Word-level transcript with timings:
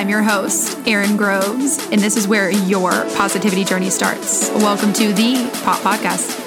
I'm 0.00 0.08
your 0.08 0.22
host, 0.22 0.78
Erin 0.88 1.14
Groves, 1.18 1.86
and 1.92 2.00
this 2.00 2.16
is 2.16 2.26
where 2.26 2.50
your 2.50 2.90
positivity 3.16 3.64
journey 3.64 3.90
starts. 3.90 4.48
Welcome 4.48 4.94
to 4.94 5.12
the 5.12 5.46
Pop 5.62 5.78
Podcast. 5.80 6.38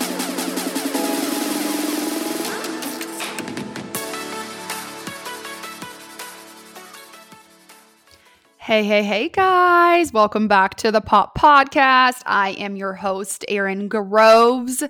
Hey, 8.57 8.83
hey, 8.83 9.03
hey, 9.03 9.29
guys. 9.29 10.11
Welcome 10.11 10.47
back 10.47 10.73
to 10.77 10.91
the 10.91 11.01
Pop 11.01 11.37
Podcast. 11.37 12.23
I 12.25 12.55
am 12.57 12.75
your 12.75 12.93
host, 12.93 13.45
Erin 13.47 13.87
Groves, 13.87 14.83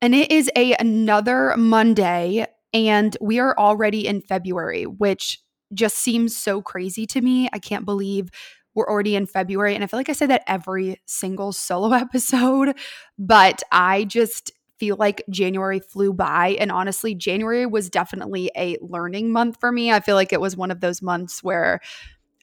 and 0.00 0.14
it 0.14 0.30
is 0.30 0.48
a, 0.54 0.74
another 0.74 1.56
Monday, 1.56 2.46
and 2.72 3.16
we 3.20 3.40
are 3.40 3.58
already 3.58 4.06
in 4.06 4.20
February, 4.20 4.86
which 4.86 5.41
just 5.74 5.98
seems 5.98 6.36
so 6.36 6.62
crazy 6.62 7.06
to 7.06 7.20
me. 7.20 7.48
I 7.52 7.58
can't 7.58 7.84
believe 7.84 8.30
we're 8.74 8.88
already 8.88 9.16
in 9.16 9.26
February. 9.26 9.74
And 9.74 9.84
I 9.84 9.86
feel 9.86 9.98
like 9.98 10.08
I 10.08 10.14
say 10.14 10.26
that 10.26 10.44
every 10.46 11.00
single 11.06 11.52
solo 11.52 11.92
episode, 11.92 12.76
but 13.18 13.62
I 13.70 14.04
just 14.04 14.52
feel 14.78 14.96
like 14.96 15.22
January 15.30 15.78
flew 15.78 16.12
by. 16.12 16.56
And 16.58 16.72
honestly, 16.72 17.14
January 17.14 17.66
was 17.66 17.88
definitely 17.88 18.50
a 18.56 18.76
learning 18.80 19.30
month 19.30 19.58
for 19.60 19.70
me. 19.70 19.92
I 19.92 20.00
feel 20.00 20.16
like 20.16 20.32
it 20.32 20.40
was 20.40 20.56
one 20.56 20.72
of 20.72 20.80
those 20.80 21.00
months 21.00 21.42
where 21.42 21.80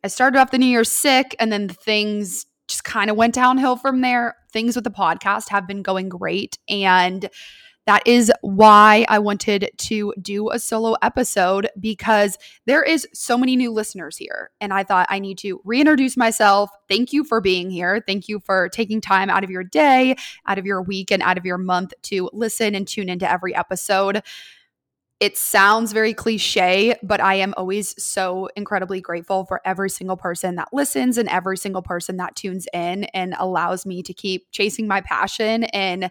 I 0.04 0.08
started 0.08 0.40
off 0.40 0.52
the 0.52 0.58
new 0.58 0.66
year 0.66 0.86
sick 0.86 1.36
and 1.40 1.52
then 1.52 1.68
things 1.68 2.46
just 2.70 2.86
kind 2.86 3.10
of 3.10 3.18
went 3.18 3.34
downhill 3.34 3.76
from 3.76 4.02
there. 4.02 4.36
Things 4.54 4.76
with 4.76 4.86
the 4.86 4.92
podcast 4.92 5.50
have 5.50 5.68
been 5.68 5.82
going 5.82 6.08
great. 6.08 6.58
And 6.70 7.30
that 7.86 8.06
is 8.06 8.32
why 8.42 9.06
I 9.10 9.18
wanted 9.20 9.72
to 9.76 10.14
do 10.22 10.52
a 10.52 10.60
solo 10.60 10.96
episode 11.02 11.70
because 11.80 12.38
there 12.66 12.84
is 12.84 13.08
so 13.14 13.38
many 13.38 13.56
new 13.56 13.72
listeners 13.72 14.16
here 14.16 14.52
and 14.62 14.74
I 14.74 14.84
thought 14.84 15.08
I 15.10 15.20
need 15.20 15.40
to 15.40 15.60
reintroduce 15.64 16.16
myself. 16.16 16.70
Thank 16.88 17.14
you 17.14 17.24
for 17.24 17.42
being 17.42 17.70
here. 17.72 18.04
Thank 18.06 18.28
you 18.28 18.42
for 18.42 18.70
taking 18.70 19.02
time 19.02 19.30
out 19.30 19.44
of 19.44 19.50
your 19.50 19.64
day, 19.64 20.16
out 20.46 20.60
of 20.60 20.66
your 20.66 20.82
week 20.84 21.10
and 21.12 21.24
out 21.24 21.38
of 21.38 21.46
your 21.46 21.58
month 21.58 21.94
to 22.04 22.30
listen 22.32 22.76
and 22.76 22.88
tune 22.88 23.10
into 23.10 23.30
every 23.30 23.56
episode. 23.56 24.22
It 25.20 25.38
sounds 25.38 25.92
very 25.92 26.14
cliche, 26.14 26.96
but 27.04 27.20
I 27.20 27.36
am 27.36 27.54
always 27.58 28.02
so 28.02 28.50
incredibly 28.56 29.02
grateful 29.02 29.44
for 29.46 29.60
every 29.66 29.90
single 29.90 30.16
person 30.16 30.56
that 30.56 30.70
listens 30.72 31.18
and 31.18 31.28
every 31.28 31.58
single 31.58 31.82
person 31.82 32.18
that 32.18 32.38
tunes 32.38 32.68
in 32.74 33.04
and 33.06 33.36
allows 33.38 33.86
me 33.86 34.02
to 34.04 34.14
keep 34.14 34.50
chasing 34.52 34.88
my 34.88 35.02
passion 35.02 35.66
and 35.66 36.10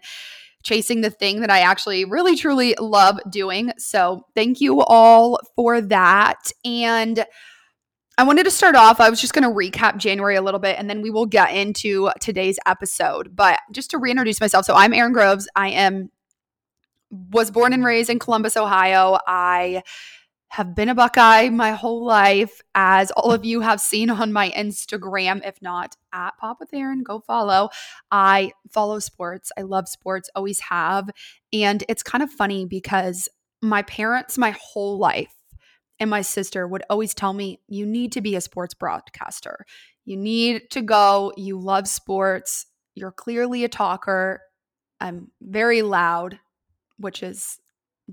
chasing 0.63 1.01
the 1.01 1.09
thing 1.09 1.41
that 1.41 1.49
I 1.49 1.59
actually 1.59 2.05
really 2.05 2.35
truly 2.35 2.75
love 2.79 3.19
doing. 3.29 3.71
So, 3.77 4.25
thank 4.35 4.61
you 4.61 4.81
all 4.81 5.39
for 5.55 5.81
that. 5.81 6.51
And 6.65 7.25
I 8.17 8.23
wanted 8.23 8.43
to 8.43 8.51
start 8.51 8.75
off, 8.75 8.99
I 8.99 9.09
was 9.09 9.21
just 9.21 9.33
going 9.33 9.45
to 9.45 9.49
recap 9.49 9.95
January 9.95 10.35
a 10.35 10.41
little 10.41 10.59
bit 10.59 10.77
and 10.77 10.89
then 10.89 11.01
we 11.01 11.09
will 11.09 11.25
get 11.25 11.55
into 11.55 12.09
today's 12.19 12.59
episode. 12.65 13.33
But 13.33 13.61
just 13.71 13.91
to 13.91 13.97
reintroduce 13.97 14.41
myself, 14.41 14.65
so 14.65 14.73
I'm 14.73 14.93
Erin 14.93 15.13
Groves. 15.13 15.47
I 15.55 15.69
am 15.69 16.09
was 17.11 17.49
born 17.49 17.73
and 17.73 17.83
raised 17.83 18.09
in 18.09 18.19
Columbus, 18.19 18.57
Ohio. 18.57 19.17
I 19.25 19.83
have 20.49 20.75
been 20.75 20.89
a 20.89 20.95
Buckeye 20.95 21.49
my 21.49 21.71
whole 21.71 22.03
life, 22.03 22.61
as 22.73 23.11
all 23.11 23.31
of 23.31 23.45
you 23.45 23.61
have 23.61 23.79
seen 23.79 24.09
on 24.09 24.33
my 24.33 24.49
Instagram. 24.51 25.45
If 25.47 25.61
not, 25.61 25.95
at 26.11 26.37
Pop 26.37 26.59
with 26.59 26.73
Erin, 26.73 27.03
go 27.03 27.19
follow. 27.19 27.69
I 28.11 28.51
follow 28.71 28.99
sports. 28.99 29.51
I 29.57 29.61
love 29.61 29.87
sports, 29.87 30.29
always 30.35 30.59
have. 30.59 31.09
And 31.53 31.83
it's 31.87 32.03
kind 32.03 32.23
of 32.23 32.31
funny 32.31 32.65
because 32.65 33.29
my 33.61 33.83
parents, 33.83 34.37
my 34.37 34.55
whole 34.59 34.97
life, 34.97 35.33
and 35.99 36.09
my 36.09 36.21
sister 36.21 36.67
would 36.67 36.83
always 36.89 37.13
tell 37.13 37.33
me, 37.33 37.59
you 37.67 37.85
need 37.85 38.13
to 38.13 38.21
be 38.21 38.35
a 38.35 38.41
sports 38.41 38.73
broadcaster. 38.73 39.65
You 40.05 40.17
need 40.17 40.71
to 40.71 40.81
go. 40.81 41.33
You 41.37 41.59
love 41.59 41.87
sports. 41.87 42.65
You're 42.95 43.11
clearly 43.11 43.63
a 43.63 43.69
talker. 43.69 44.41
I'm 44.99 45.29
very 45.41 45.81
loud, 45.81 46.39
which 46.97 47.21
is 47.21 47.59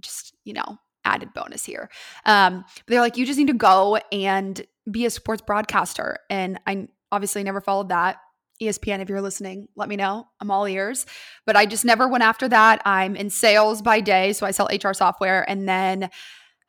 just, 0.00 0.34
you 0.44 0.52
know, 0.52 0.78
added 1.06 1.32
bonus 1.32 1.64
here. 1.64 1.88
Um, 2.24 2.64
they're 2.86 3.00
like, 3.00 3.16
you 3.16 3.24
just 3.24 3.38
need 3.38 3.46
to 3.46 3.54
go 3.54 3.96
and 4.12 4.66
be 4.90 5.06
a 5.06 5.10
sports 5.10 5.42
broadcaster. 5.42 6.18
And 6.28 6.60
I 6.66 6.88
obviously 7.10 7.42
never 7.42 7.60
followed 7.60 7.88
that. 7.88 8.16
ESPN, 8.60 9.00
if 9.00 9.08
you're 9.08 9.20
listening, 9.20 9.68
let 9.76 9.88
me 9.88 9.96
know. 9.96 10.26
I'm 10.40 10.50
all 10.50 10.66
ears. 10.66 11.06
But 11.44 11.56
I 11.56 11.66
just 11.66 11.84
never 11.84 12.08
went 12.08 12.24
after 12.24 12.48
that. 12.48 12.80
I'm 12.84 13.14
in 13.14 13.30
sales 13.30 13.82
by 13.82 14.00
day. 14.00 14.32
So 14.32 14.46
I 14.46 14.50
sell 14.50 14.68
HR 14.72 14.94
software. 14.94 15.48
And 15.48 15.68
then 15.68 16.10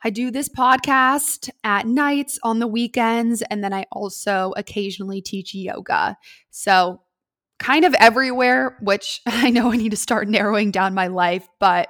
I 0.04 0.10
do 0.10 0.30
this 0.30 0.50
podcast 0.50 1.50
at 1.64 1.88
nights 1.88 2.40
on 2.44 2.60
the 2.60 2.68
weekends. 2.68 3.42
And 3.44 3.64
then 3.64 3.74
I 3.74 3.86
also 3.92 4.54
occasionally 4.58 5.22
teach 5.22 5.56
yoga. 5.56 6.18
So 6.52 7.02
kind 7.60 7.86
of 7.86 7.94
everywhere, 7.96 8.78
which 8.82 9.22
I 9.26 9.50
know 9.50 9.72
I 9.72 9.78
need 9.78 9.92
to 9.92 9.98
start 9.98 10.28
narrowing 10.28 10.72
down 10.72 10.94
my 10.94 11.08
life. 11.08 11.48
But 11.60 11.88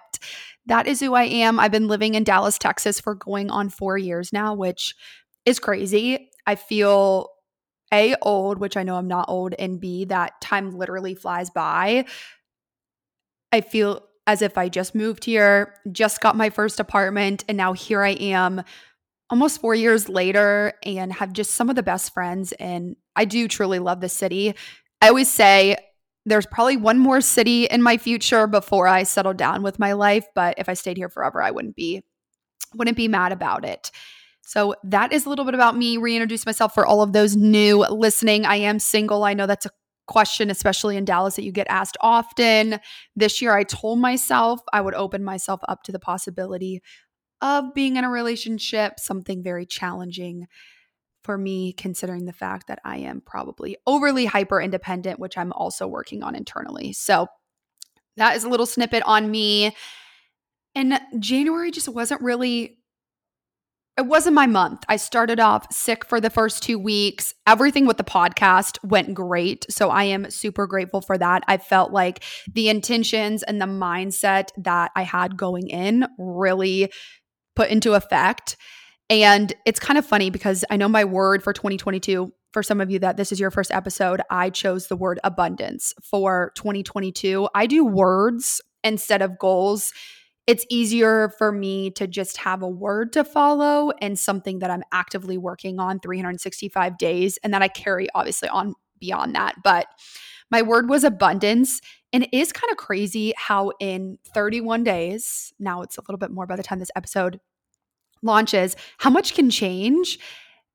that 0.67 0.87
is 0.87 0.99
who 0.99 1.13
I 1.13 1.23
am. 1.23 1.59
I've 1.59 1.71
been 1.71 1.87
living 1.87 2.15
in 2.15 2.23
Dallas, 2.23 2.57
Texas 2.57 2.99
for 2.99 3.15
going 3.15 3.49
on 3.49 3.69
four 3.69 3.97
years 3.97 4.31
now, 4.31 4.53
which 4.53 4.95
is 5.45 5.59
crazy. 5.59 6.29
I 6.45 6.55
feel 6.55 7.29
A, 7.93 8.15
old, 8.21 8.59
which 8.59 8.77
I 8.77 8.83
know 8.83 8.95
I'm 8.95 9.07
not 9.07 9.29
old, 9.29 9.55
and 9.57 9.79
B, 9.79 10.05
that 10.05 10.39
time 10.41 10.71
literally 10.71 11.15
flies 11.15 11.49
by. 11.49 12.05
I 13.51 13.61
feel 13.61 14.03
as 14.25 14.41
if 14.41 14.57
I 14.57 14.67
just 14.67 14.93
moved 14.93 15.23
here, 15.23 15.73
just 15.91 16.19
got 16.19 16.35
my 16.35 16.49
first 16.49 16.79
apartment, 16.79 17.45
and 17.47 17.57
now 17.57 17.73
here 17.73 18.03
I 18.03 18.11
am 18.11 18.61
almost 19.29 19.61
four 19.61 19.75
years 19.75 20.07
later 20.09 20.73
and 20.83 21.11
have 21.13 21.33
just 21.33 21.51
some 21.51 21.69
of 21.69 21.75
the 21.75 21.83
best 21.83 22.13
friends. 22.13 22.51
And 22.53 22.95
I 23.15 23.25
do 23.25 23.47
truly 23.47 23.79
love 23.79 24.01
the 24.01 24.09
city. 24.09 24.55
I 25.01 25.09
always 25.09 25.29
say 25.29 25.77
there's 26.27 26.45
probably 26.45 26.75
one 26.75 26.99
more 26.99 27.21
city 27.21 27.65
in 27.65 27.81
my 27.81 27.97
future 27.97 28.47
before 28.47 28.87
I 28.87 29.03
settle 29.03 29.33
down 29.33 29.63
with 29.63 29.79
my 29.79 29.93
life, 29.93 30.25
but 30.35 30.55
if 30.57 30.67
I 30.67 30.73
stayed 30.73 30.97
here 30.97 31.09
forever, 31.09 31.41
I 31.41 31.51
wouldn't 31.51 31.75
be 31.75 32.03
wouldn't 32.75 32.97
be 32.97 33.07
mad 33.07 33.31
about 33.31 33.63
it. 33.63 33.91
So 34.41 34.75
that 34.83 35.13
is 35.13 35.25
a 35.25 35.29
little 35.29 35.45
bit 35.45 35.53
about 35.53 35.77
me. 35.77 35.95
Reintroduce 35.95 36.45
myself 36.45 36.73
for 36.73 36.85
all 36.85 37.01
of 37.01 37.13
those 37.13 37.37
new 37.37 37.85
listening. 37.89 38.45
I 38.45 38.57
am 38.57 38.77
single. 38.79 39.23
I 39.23 39.33
know 39.33 39.45
that's 39.45 39.65
a 39.65 39.71
question, 40.05 40.49
especially 40.49 40.97
in 40.97 41.05
Dallas, 41.05 41.37
that 41.37 41.43
you 41.43 41.53
get 41.53 41.67
asked 41.69 41.97
often. 42.01 42.79
This 43.15 43.41
year, 43.41 43.55
I 43.55 43.63
told 43.63 43.99
myself 43.99 44.59
I 44.73 44.81
would 44.81 44.95
open 44.95 45.23
myself 45.23 45.61
up 45.69 45.83
to 45.83 45.93
the 45.93 45.99
possibility 45.99 46.81
of 47.41 47.73
being 47.73 47.95
in 47.95 48.03
a 48.03 48.09
relationship, 48.09 48.99
something 48.99 49.43
very 49.43 49.65
challenging 49.65 50.47
for 51.27 51.37
me, 51.37 51.73
considering 51.73 52.23
the 52.23 52.31
fact 52.31 52.67
that 52.67 52.79
I 52.85 52.99
am 52.99 53.21
probably 53.21 53.75
overly 53.85 54.25
hyper 54.25 54.61
independent, 54.61 55.19
which 55.19 55.37
I'm 55.37 55.51
also 55.51 55.85
working 55.85 56.23
on 56.23 56.35
internally. 56.35 56.93
So 56.93 57.27
that 58.15 58.37
is 58.37 58.45
a 58.45 58.49
little 58.49 58.65
snippet 58.65 59.03
on 59.03 59.29
me. 59.29 59.75
And 60.73 60.99
January 61.19 61.69
just 61.69 61.89
wasn't 61.89 62.21
really 62.21 62.77
it 63.97 64.05
wasn't 64.05 64.35
my 64.35 64.45
month. 64.45 64.83
I 64.87 64.95
started 64.95 65.39
off 65.39 65.73
sick 65.73 66.05
for 66.05 66.21
the 66.21 66.29
first 66.29 66.61
two 66.61 66.77
weeks. 66.77 67.33
Everything 67.47 67.87
with 67.87 67.97
the 67.97 68.03
podcast 68.03 68.77
went 68.83 69.15
great. 69.15 69.65
So 69.71 69.89
I 69.89 70.03
am 70.03 70.29
super 70.29 70.67
grateful 70.67 71.01
for 71.01 71.17
that. 71.17 71.43
I 71.47 71.57
felt 71.57 71.91
like 71.91 72.23
the 72.53 72.69
intentions 72.69 73.41
and 73.41 73.59
the 73.59 73.65
mindset 73.65 74.49
that 74.55 74.91
I 74.95 75.01
had 75.01 75.35
going 75.35 75.67
in 75.67 76.05
really 76.19 76.91
put 77.55 77.69
into 77.69 77.95
effect. 77.95 78.55
And 79.09 79.53
it's 79.65 79.79
kind 79.79 79.97
of 79.97 80.05
funny 80.05 80.29
because 80.29 80.65
I 80.69 80.77
know 80.77 80.89
my 80.89 81.05
word 81.05 81.43
for 81.43 81.53
2022, 81.53 82.31
for 82.51 82.63
some 82.63 82.81
of 82.81 82.91
you 82.91 82.99
that 82.99 83.17
this 83.17 83.31
is 83.31 83.39
your 83.39 83.51
first 83.51 83.71
episode, 83.71 84.21
I 84.29 84.49
chose 84.49 84.87
the 84.87 84.97
word 84.97 85.19
abundance 85.23 85.93
for 86.03 86.51
2022. 86.55 87.47
I 87.53 87.67
do 87.67 87.85
words 87.85 88.61
instead 88.83 89.21
of 89.21 89.37
goals. 89.39 89.93
It's 90.45 90.65
easier 90.69 91.29
for 91.37 91.51
me 91.51 91.91
to 91.91 92.07
just 92.07 92.37
have 92.37 92.61
a 92.61 92.69
word 92.69 93.13
to 93.13 93.23
follow 93.23 93.91
and 94.01 94.17
something 94.17 94.59
that 94.59 94.71
I'm 94.71 94.83
actively 94.91 95.37
working 95.37 95.79
on 95.79 95.99
365 95.99 96.97
days 96.97 97.37
and 97.43 97.53
that 97.53 97.61
I 97.61 97.67
carry 97.67 98.07
obviously 98.15 98.49
on 98.49 98.73
beyond 98.99 99.35
that. 99.35 99.55
But 99.63 99.87
my 100.49 100.61
word 100.61 100.89
was 100.89 101.03
abundance. 101.03 101.81
And 102.13 102.23
it 102.23 102.29
is 102.31 102.53
kind 102.53 102.71
of 102.71 102.77
crazy 102.77 103.33
how 103.37 103.71
in 103.81 104.17
31 104.33 104.83
days, 104.83 105.53
now 105.59 105.81
it's 105.81 105.97
a 105.97 106.01
little 106.01 106.17
bit 106.17 106.31
more 106.31 106.47
by 106.47 106.55
the 106.55 106.63
time 106.63 106.79
this 106.79 106.91
episode 106.95 107.39
launches, 108.21 108.75
how 108.97 109.09
much 109.09 109.33
can 109.33 109.49
change. 109.49 110.19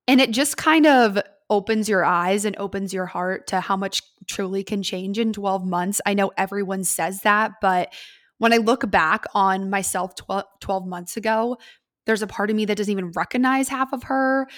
And 0.09 0.21
it 0.21 0.31
just 0.31 0.57
kind 0.57 0.87
of 0.87 1.19
opens 1.51 1.89
your 1.89 2.05
eyes 2.05 2.45
and 2.45 2.57
opens 2.57 2.95
your 2.95 3.07
heart 3.07 3.47
to 3.49 3.61
how 3.61 3.77
much 3.77 4.03
truly 4.27 4.65
can 4.65 4.83
change 4.83 5.19
in 5.19 5.33
12 5.33 5.67
months. 5.67 6.01
I 6.07 6.15
know 6.15 6.33
everyone 6.37 6.85
says 6.85 7.21
that, 7.23 7.53
but 7.61 7.93
when 8.39 8.53
I 8.53 8.57
look 8.57 8.91
back 8.91 9.25
on 9.35 9.71
myself 9.71 10.15
12, 10.17 10.45
12 10.61 10.87
months 10.87 11.17
ago, 11.17 11.59
there's 12.07 12.23
a 12.23 12.27
part 12.27 12.51
of 12.51 12.57
me 12.57 12.65
that 12.65 12.77
doesn't 12.77 12.91
even 12.91 13.13
recognize 13.13 13.69
half 13.69 13.93
of 13.93 14.05
her. 14.05 14.49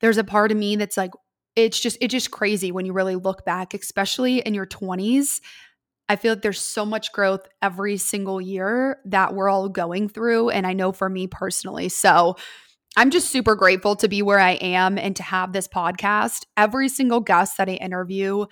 There's 0.00 0.18
a 0.18 0.24
part 0.24 0.52
of 0.52 0.56
me 0.58 0.76
that's 0.76 0.96
like, 0.96 1.10
it's 1.56 1.80
just 1.80 1.98
it's 2.00 2.12
just 2.12 2.30
crazy 2.30 2.72
when 2.72 2.86
you 2.86 2.92
really 2.92 3.16
look 3.16 3.44
back, 3.44 3.74
especially 3.74 4.38
in 4.38 4.54
your 4.54 4.66
20s. 4.66 5.40
I 6.12 6.16
feel 6.16 6.32
like 6.32 6.42
there's 6.42 6.60
so 6.60 6.84
much 6.84 7.10
growth 7.12 7.48
every 7.62 7.96
single 7.96 8.38
year 8.38 8.98
that 9.06 9.32
we're 9.32 9.48
all 9.48 9.70
going 9.70 10.10
through. 10.10 10.50
And 10.50 10.66
I 10.66 10.74
know 10.74 10.92
for 10.92 11.08
me 11.08 11.26
personally. 11.26 11.88
So 11.88 12.36
I'm 12.98 13.08
just 13.08 13.30
super 13.30 13.54
grateful 13.54 13.96
to 13.96 14.08
be 14.08 14.20
where 14.20 14.38
I 14.38 14.50
am 14.50 14.98
and 14.98 15.16
to 15.16 15.22
have 15.22 15.54
this 15.54 15.66
podcast. 15.66 16.44
Every 16.54 16.90
single 16.90 17.20
guest 17.20 17.56
that 17.56 17.70
I 17.70 17.76
interview 17.76 18.44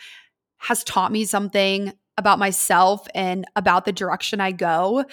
has 0.56 0.82
taught 0.84 1.12
me 1.12 1.26
something 1.26 1.92
about 2.16 2.38
myself 2.38 3.06
and 3.14 3.44
about 3.56 3.84
the 3.84 3.92
direction 3.92 4.40
I 4.40 4.52
go. 4.52 5.04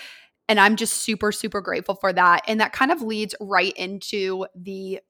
And 0.48 0.58
I'm 0.58 0.78
just 0.78 0.94
super, 0.94 1.34
super 1.34 1.60
grateful 1.60 1.96
for 1.96 2.14
that. 2.14 2.44
And 2.48 2.62
that 2.62 2.72
kind 2.72 2.94
of 2.94 3.02
leads 3.02 3.36
right 3.42 3.74
into 3.76 4.46
the 4.56 5.02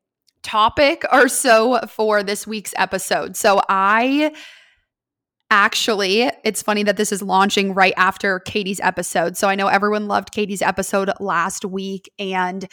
topic 0.41 1.05
or 1.11 1.27
so 1.27 1.81
for 1.87 2.23
this 2.23 2.47
week's 2.47 2.73
episode. 2.77 3.35
So 3.35 3.61
I 3.69 4.31
actually, 5.49 6.29
it's 6.43 6.61
funny 6.61 6.83
that 6.83 6.97
this 6.97 7.11
is 7.11 7.21
launching 7.21 7.73
right 7.73 7.93
after 7.97 8.39
Katie's 8.39 8.79
episode. 8.81 9.37
So 9.37 9.47
I 9.47 9.55
know 9.55 9.67
everyone 9.67 10.07
loved 10.07 10.31
Katie's 10.31 10.61
episode 10.61 11.11
last 11.19 11.63
week. 11.63 12.11
And 12.19 12.67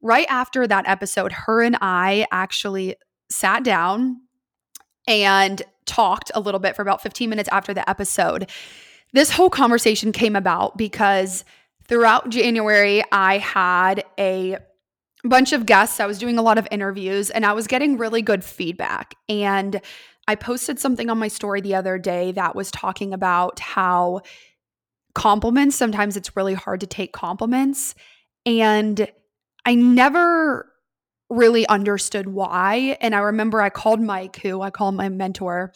right 0.00 0.26
after 0.28 0.66
that 0.66 0.86
episode, 0.86 1.32
her 1.32 1.62
and 1.62 1.76
I 1.80 2.26
actually 2.30 2.96
sat 3.30 3.64
down 3.64 4.20
and 5.08 5.62
talked 5.86 6.30
a 6.34 6.40
little 6.40 6.60
bit 6.60 6.76
for 6.76 6.82
about 6.82 7.02
15 7.02 7.28
minutes 7.28 7.48
after 7.52 7.74
the 7.74 7.88
episode. 7.88 8.50
This 9.12 9.30
whole 9.30 9.50
conversation 9.50 10.12
came 10.12 10.36
about 10.36 10.76
because 10.76 11.44
throughout 11.88 12.30
January, 12.30 13.02
I 13.12 13.38
had 13.38 14.04
a 14.18 14.56
bunch 15.24 15.52
of 15.52 15.66
guests. 15.66 16.00
I 16.00 16.06
was 16.06 16.18
doing 16.18 16.38
a 16.38 16.42
lot 16.42 16.58
of 16.58 16.68
interviews 16.70 17.30
and 17.30 17.44
I 17.44 17.52
was 17.52 17.66
getting 17.66 17.96
really 17.96 18.22
good 18.22 18.44
feedback. 18.44 19.14
And 19.28 19.80
I 20.26 20.34
posted 20.34 20.78
something 20.78 21.10
on 21.10 21.18
my 21.18 21.28
story 21.28 21.60
the 21.60 21.74
other 21.74 21.98
day 21.98 22.32
that 22.32 22.54
was 22.54 22.70
talking 22.70 23.12
about 23.12 23.60
how 23.60 24.22
compliments, 25.14 25.76
sometimes 25.76 26.16
it's 26.16 26.36
really 26.36 26.54
hard 26.54 26.80
to 26.80 26.86
take 26.86 27.12
compliments. 27.12 27.94
And 28.46 29.10
I 29.64 29.74
never 29.74 30.70
really 31.30 31.66
understood 31.68 32.28
why. 32.28 32.96
And 33.00 33.14
I 33.14 33.18
remember 33.20 33.60
I 33.60 33.70
called 33.70 34.00
Mike, 34.00 34.36
who 34.36 34.60
I 34.60 34.70
call 34.70 34.92
my 34.92 35.08
mentor, 35.08 35.72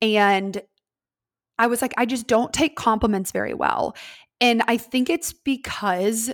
and 0.00 0.60
I 1.58 1.66
was 1.66 1.82
like, 1.82 1.94
I 1.96 2.06
just 2.06 2.26
don't 2.26 2.52
take 2.52 2.76
compliments 2.76 3.30
very 3.30 3.54
well. 3.54 3.94
And 4.40 4.62
I 4.66 4.76
think 4.76 5.08
it's 5.10 5.32
because 5.32 6.32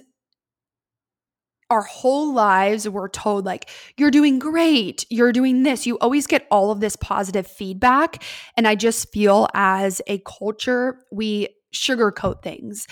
our 1.71 1.83
whole 1.83 2.33
lives 2.33 2.89
we're 2.89 3.09
told 3.09 3.45
like 3.45 3.69
you're 3.97 4.11
doing 4.11 4.39
great. 4.39 5.05
You're 5.11 5.33
doing 5.33 5.63
this. 5.63 5.87
You 5.87 5.99
always 5.99 6.27
get 6.27 6.47
all 6.51 6.71
of 6.71 6.81
this 6.81 6.97
positive 6.97 7.47
feedback 7.47 8.23
and 8.57 8.67
i 8.67 8.75
just 8.75 9.13
feel 9.13 9.49
as 9.55 10.01
a 10.07 10.19
culture 10.19 11.05
we 11.13 11.49
sugarcoat 11.75 12.43
things. 12.43 12.87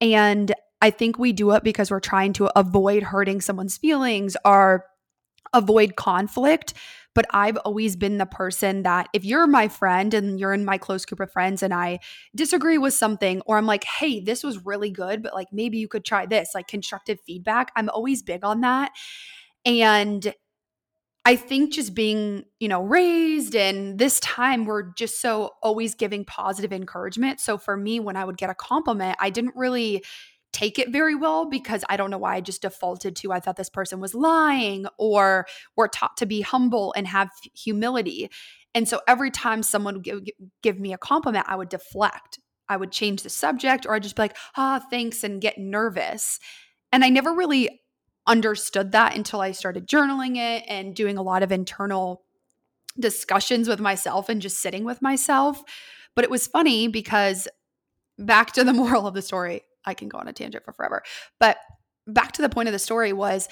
And 0.00 0.54
i 0.80 0.90
think 0.90 1.18
we 1.18 1.32
do 1.32 1.50
it 1.52 1.64
because 1.64 1.90
we're 1.90 2.00
trying 2.00 2.32
to 2.34 2.50
avoid 2.58 3.02
hurting 3.02 3.40
someone's 3.40 3.76
feelings 3.76 4.36
or 4.44 4.84
avoid 5.52 5.96
conflict 5.96 6.74
but 7.14 7.26
I've 7.30 7.56
always 7.58 7.96
been 7.96 8.18
the 8.18 8.26
person 8.26 8.82
that 8.82 9.08
if 9.12 9.24
you're 9.24 9.46
my 9.46 9.68
friend 9.68 10.14
and 10.14 10.38
you're 10.38 10.52
in 10.52 10.64
my 10.64 10.78
close 10.78 11.04
group 11.04 11.20
of 11.20 11.32
friends 11.32 11.62
and 11.62 11.74
I 11.74 11.98
disagree 12.34 12.78
with 12.78 12.94
something, 12.94 13.42
or 13.46 13.58
I'm 13.58 13.66
like, 13.66 13.84
hey, 13.84 14.20
this 14.20 14.44
was 14.44 14.64
really 14.64 14.90
good, 14.90 15.22
but 15.22 15.34
like 15.34 15.48
maybe 15.52 15.78
you 15.78 15.88
could 15.88 16.04
try 16.04 16.26
this, 16.26 16.50
like 16.54 16.68
constructive 16.68 17.18
feedback, 17.26 17.72
I'm 17.74 17.88
always 17.88 18.22
big 18.22 18.44
on 18.44 18.60
that. 18.60 18.92
And 19.64 20.32
I 21.24 21.36
think 21.36 21.72
just 21.72 21.94
being, 21.94 22.44
you 22.60 22.68
know, 22.68 22.82
raised 22.82 23.54
and 23.54 23.98
this 23.98 24.20
time 24.20 24.64
we're 24.64 24.94
just 24.94 25.20
so 25.20 25.50
always 25.62 25.94
giving 25.94 26.24
positive 26.24 26.72
encouragement. 26.72 27.40
So 27.40 27.58
for 27.58 27.76
me, 27.76 28.00
when 28.00 28.16
I 28.16 28.24
would 28.24 28.38
get 28.38 28.48
a 28.48 28.54
compliment, 28.54 29.16
I 29.20 29.30
didn't 29.30 29.54
really 29.54 30.02
take 30.52 30.78
it 30.78 30.90
very 30.90 31.14
well 31.14 31.48
because 31.48 31.84
I 31.88 31.96
don't 31.96 32.10
know 32.10 32.18
why 32.18 32.36
I 32.36 32.40
just 32.40 32.62
defaulted 32.62 33.16
to 33.16 33.32
I 33.32 33.40
thought 33.40 33.56
this 33.56 33.70
person 33.70 34.00
was 34.00 34.14
lying 34.14 34.86
or 34.98 35.46
we're 35.76 35.88
taught 35.88 36.16
to 36.18 36.26
be 36.26 36.40
humble 36.40 36.92
and 36.96 37.06
have 37.06 37.30
humility. 37.54 38.30
And 38.74 38.88
so 38.88 39.00
every 39.06 39.30
time 39.30 39.62
someone 39.62 39.94
would 39.94 40.04
give, 40.04 40.20
give 40.62 40.78
me 40.78 40.92
a 40.92 40.98
compliment, 40.98 41.46
I 41.48 41.56
would 41.56 41.68
deflect. 41.68 42.38
I 42.68 42.76
would 42.76 42.92
change 42.92 43.22
the 43.22 43.30
subject 43.30 43.86
or 43.86 43.94
I'd 43.94 44.02
just 44.02 44.16
be 44.16 44.22
like, 44.22 44.36
ah, 44.56 44.84
thanks, 44.90 45.24
and 45.24 45.40
get 45.40 45.58
nervous. 45.58 46.38
And 46.92 47.04
I 47.04 47.08
never 47.08 47.32
really 47.34 47.80
understood 48.26 48.92
that 48.92 49.16
until 49.16 49.40
I 49.40 49.52
started 49.52 49.88
journaling 49.88 50.36
it 50.36 50.64
and 50.68 50.94
doing 50.94 51.16
a 51.16 51.22
lot 51.22 51.42
of 51.42 51.50
internal 51.50 52.22
discussions 52.98 53.68
with 53.68 53.80
myself 53.80 54.28
and 54.28 54.42
just 54.42 54.60
sitting 54.60 54.84
with 54.84 55.02
myself. 55.02 55.62
But 56.14 56.24
it 56.24 56.30
was 56.30 56.46
funny 56.46 56.88
because 56.88 57.48
back 58.18 58.52
to 58.52 58.64
the 58.64 58.72
moral 58.72 59.06
of 59.06 59.14
the 59.14 59.22
story, 59.22 59.62
I 59.84 59.94
can 59.94 60.08
go 60.08 60.18
on 60.18 60.28
a 60.28 60.32
tangent 60.32 60.64
for 60.64 60.72
forever. 60.72 61.02
But 61.38 61.58
back 62.06 62.32
to 62.32 62.42
the 62.42 62.48
point 62.48 62.68
of 62.68 62.72
the 62.72 62.78
story 62.78 63.12
was 63.12 63.48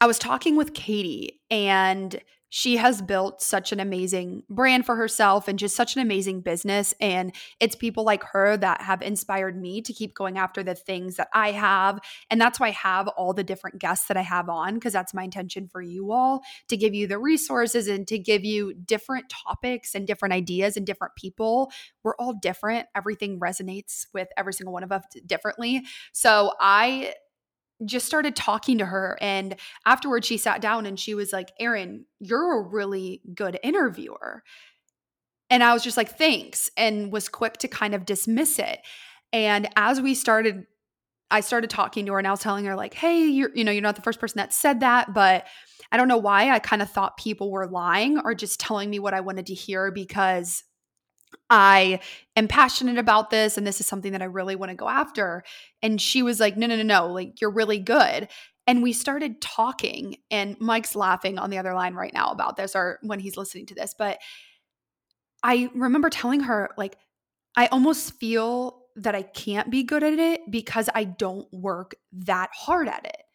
I 0.00 0.06
was 0.06 0.18
talking 0.18 0.56
with 0.56 0.74
Katie 0.74 1.40
and 1.50 2.20
she 2.48 2.76
has 2.76 3.02
built 3.02 3.42
such 3.42 3.72
an 3.72 3.80
amazing 3.80 4.42
brand 4.48 4.86
for 4.86 4.96
herself 4.96 5.48
and 5.48 5.58
just 5.58 5.74
such 5.74 5.96
an 5.96 6.02
amazing 6.02 6.40
business. 6.40 6.94
And 7.00 7.34
it's 7.60 7.74
people 7.74 8.04
like 8.04 8.22
her 8.24 8.56
that 8.56 8.82
have 8.82 9.02
inspired 9.02 9.60
me 9.60 9.82
to 9.82 9.92
keep 9.92 10.14
going 10.14 10.38
after 10.38 10.62
the 10.62 10.74
things 10.74 11.16
that 11.16 11.28
I 11.34 11.52
have. 11.52 11.98
And 12.30 12.40
that's 12.40 12.60
why 12.60 12.68
I 12.68 12.70
have 12.70 13.08
all 13.08 13.32
the 13.32 13.44
different 13.44 13.78
guests 13.78 14.06
that 14.08 14.16
I 14.16 14.22
have 14.22 14.48
on, 14.48 14.74
because 14.74 14.92
that's 14.92 15.14
my 15.14 15.24
intention 15.24 15.68
for 15.68 15.82
you 15.82 16.12
all 16.12 16.42
to 16.68 16.76
give 16.76 16.94
you 16.94 17.06
the 17.06 17.18
resources 17.18 17.88
and 17.88 18.06
to 18.08 18.18
give 18.18 18.44
you 18.44 18.74
different 18.74 19.28
topics 19.28 19.94
and 19.94 20.06
different 20.06 20.32
ideas 20.32 20.76
and 20.76 20.86
different 20.86 21.14
people. 21.16 21.70
We're 22.02 22.16
all 22.16 22.34
different. 22.34 22.86
Everything 22.94 23.40
resonates 23.40 24.06
with 24.14 24.28
every 24.36 24.52
single 24.52 24.72
one 24.72 24.84
of 24.84 24.92
us 24.92 25.04
differently. 25.26 25.82
So 26.12 26.52
I 26.60 27.14
just 27.84 28.06
started 28.06 28.34
talking 28.34 28.78
to 28.78 28.86
her. 28.86 29.18
And 29.20 29.56
afterwards, 29.84 30.26
she 30.26 30.38
sat 30.38 30.60
down 30.60 30.86
and 30.86 30.98
she 30.98 31.14
was 31.14 31.32
like, 31.32 31.52
Erin, 31.60 32.06
you're 32.20 32.60
a 32.60 32.62
really 32.62 33.20
good 33.34 33.58
interviewer. 33.62 34.42
And 35.50 35.62
I 35.62 35.72
was 35.74 35.84
just 35.84 35.96
like, 35.96 36.16
thanks, 36.16 36.70
and 36.76 37.12
was 37.12 37.28
quick 37.28 37.58
to 37.58 37.68
kind 37.68 37.94
of 37.94 38.04
dismiss 38.04 38.58
it. 38.58 38.80
And 39.32 39.68
as 39.76 40.00
we 40.00 40.14
started, 40.14 40.66
I 41.30 41.40
started 41.40 41.70
talking 41.70 42.06
to 42.06 42.12
her 42.12 42.18
and 42.18 42.26
I 42.26 42.30
was 42.30 42.40
telling 42.40 42.64
her, 42.64 42.74
like, 42.74 42.94
hey, 42.94 43.26
you're, 43.26 43.50
you 43.54 43.62
know, 43.62 43.72
you're 43.72 43.82
not 43.82 43.96
the 43.96 44.02
first 44.02 44.18
person 44.20 44.38
that 44.38 44.52
said 44.52 44.80
that, 44.80 45.12
but 45.12 45.46
I 45.92 45.96
don't 45.96 46.08
know 46.08 46.16
why 46.16 46.50
I 46.50 46.58
kind 46.58 46.82
of 46.82 46.90
thought 46.90 47.16
people 47.16 47.50
were 47.50 47.66
lying 47.66 48.18
or 48.18 48.34
just 48.34 48.58
telling 48.58 48.90
me 48.90 48.98
what 48.98 49.14
I 49.14 49.20
wanted 49.20 49.46
to 49.46 49.54
hear 49.54 49.90
because 49.90 50.64
I 51.48 52.00
am 52.34 52.48
passionate 52.48 52.98
about 52.98 53.30
this 53.30 53.56
and 53.56 53.66
this 53.66 53.80
is 53.80 53.86
something 53.86 54.12
that 54.12 54.22
I 54.22 54.26
really 54.26 54.56
want 54.56 54.70
to 54.70 54.76
go 54.76 54.88
after. 54.88 55.44
And 55.82 56.00
she 56.00 56.22
was 56.22 56.40
like, 56.40 56.56
no, 56.56 56.66
no, 56.66 56.76
no, 56.76 56.82
no, 56.82 57.12
like 57.12 57.40
you're 57.40 57.50
really 57.50 57.78
good. 57.78 58.28
And 58.66 58.82
we 58.82 58.92
started 58.92 59.40
talking, 59.40 60.16
and 60.28 60.56
Mike's 60.58 60.96
laughing 60.96 61.38
on 61.38 61.50
the 61.50 61.58
other 61.58 61.72
line 61.72 61.94
right 61.94 62.12
now 62.12 62.32
about 62.32 62.56
this 62.56 62.74
or 62.74 62.98
when 63.02 63.20
he's 63.20 63.36
listening 63.36 63.66
to 63.66 63.76
this. 63.76 63.94
But 63.96 64.18
I 65.44 65.70
remember 65.74 66.10
telling 66.10 66.40
her, 66.40 66.70
like, 66.76 66.96
I 67.56 67.66
almost 67.68 68.14
feel 68.18 68.82
that 68.96 69.14
I 69.14 69.22
can't 69.22 69.70
be 69.70 69.84
good 69.84 70.02
at 70.02 70.18
it 70.18 70.40
because 70.50 70.88
I 70.94 71.04
don't 71.04 71.46
work 71.52 71.94
that 72.12 72.50
hard 72.54 72.88
at 72.88 73.04
it. 73.04 73.25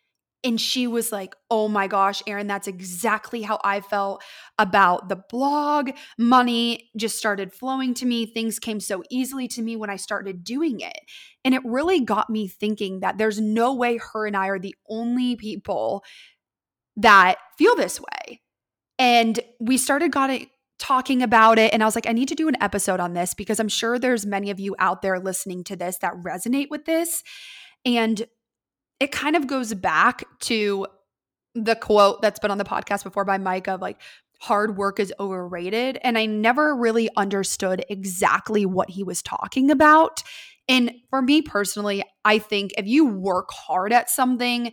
And 0.43 0.59
she 0.59 0.87
was 0.87 1.11
like, 1.11 1.35
Oh 1.49 1.67
my 1.67 1.87
gosh, 1.87 2.21
Erin, 2.25 2.47
that's 2.47 2.67
exactly 2.67 3.41
how 3.43 3.59
I 3.63 3.81
felt 3.81 4.23
about 4.57 5.09
the 5.09 5.17
blog. 5.29 5.91
Money 6.17 6.89
just 6.97 7.17
started 7.17 7.53
flowing 7.53 7.93
to 7.95 8.05
me. 8.05 8.25
Things 8.25 8.59
came 8.59 8.79
so 8.79 9.03
easily 9.09 9.47
to 9.49 9.61
me 9.61 9.75
when 9.75 9.89
I 9.89 9.97
started 9.97 10.43
doing 10.43 10.79
it. 10.79 10.99
And 11.45 11.53
it 11.53 11.61
really 11.65 11.99
got 12.01 12.29
me 12.29 12.47
thinking 12.47 13.01
that 13.01 13.17
there's 13.17 13.39
no 13.39 13.73
way 13.73 13.99
her 14.13 14.25
and 14.25 14.35
I 14.35 14.47
are 14.47 14.59
the 14.59 14.75
only 14.89 15.35
people 15.35 16.03
that 16.97 17.37
feel 17.57 17.75
this 17.75 17.99
way. 17.99 18.41
And 18.99 19.39
we 19.59 19.77
started 19.77 20.11
got 20.11 20.29
it, 20.29 20.49
talking 20.81 21.21
about 21.21 21.59
it 21.59 21.71
and 21.73 21.83
I 21.83 21.85
was 21.85 21.93
like 21.93 22.07
I 22.09 22.11
need 22.11 22.27
to 22.29 22.35
do 22.35 22.47
an 22.47 22.57
episode 22.59 22.99
on 22.99 23.13
this 23.13 23.35
because 23.35 23.59
I'm 23.59 23.69
sure 23.69 23.99
there's 23.99 24.25
many 24.25 24.49
of 24.49 24.59
you 24.59 24.75
out 24.79 25.03
there 25.03 25.19
listening 25.19 25.63
to 25.65 25.75
this 25.75 25.99
that 25.99 26.15
resonate 26.25 26.71
with 26.71 26.85
this 26.85 27.21
and 27.85 28.25
it 29.01 29.11
kind 29.11 29.35
of 29.35 29.47
goes 29.47 29.73
back 29.73 30.23
to 30.41 30.85
the 31.55 31.75
quote 31.75 32.21
that's 32.21 32.39
been 32.39 32.51
on 32.51 32.59
the 32.59 32.63
podcast 32.63 33.03
before 33.03 33.25
by 33.25 33.39
Mike 33.39 33.67
of 33.67 33.81
like, 33.81 33.99
hard 34.39 34.77
work 34.77 34.99
is 34.99 35.11
overrated. 35.19 35.97
And 36.03 36.19
I 36.19 36.27
never 36.27 36.75
really 36.75 37.09
understood 37.17 37.83
exactly 37.89 38.63
what 38.63 38.91
he 38.91 39.03
was 39.03 39.23
talking 39.23 39.71
about. 39.71 40.21
And 40.69 40.93
for 41.09 41.23
me 41.23 41.41
personally, 41.41 42.03
I 42.23 42.37
think 42.37 42.73
if 42.77 42.85
you 42.85 43.07
work 43.07 43.49
hard 43.51 43.91
at 43.91 44.07
something, 44.09 44.71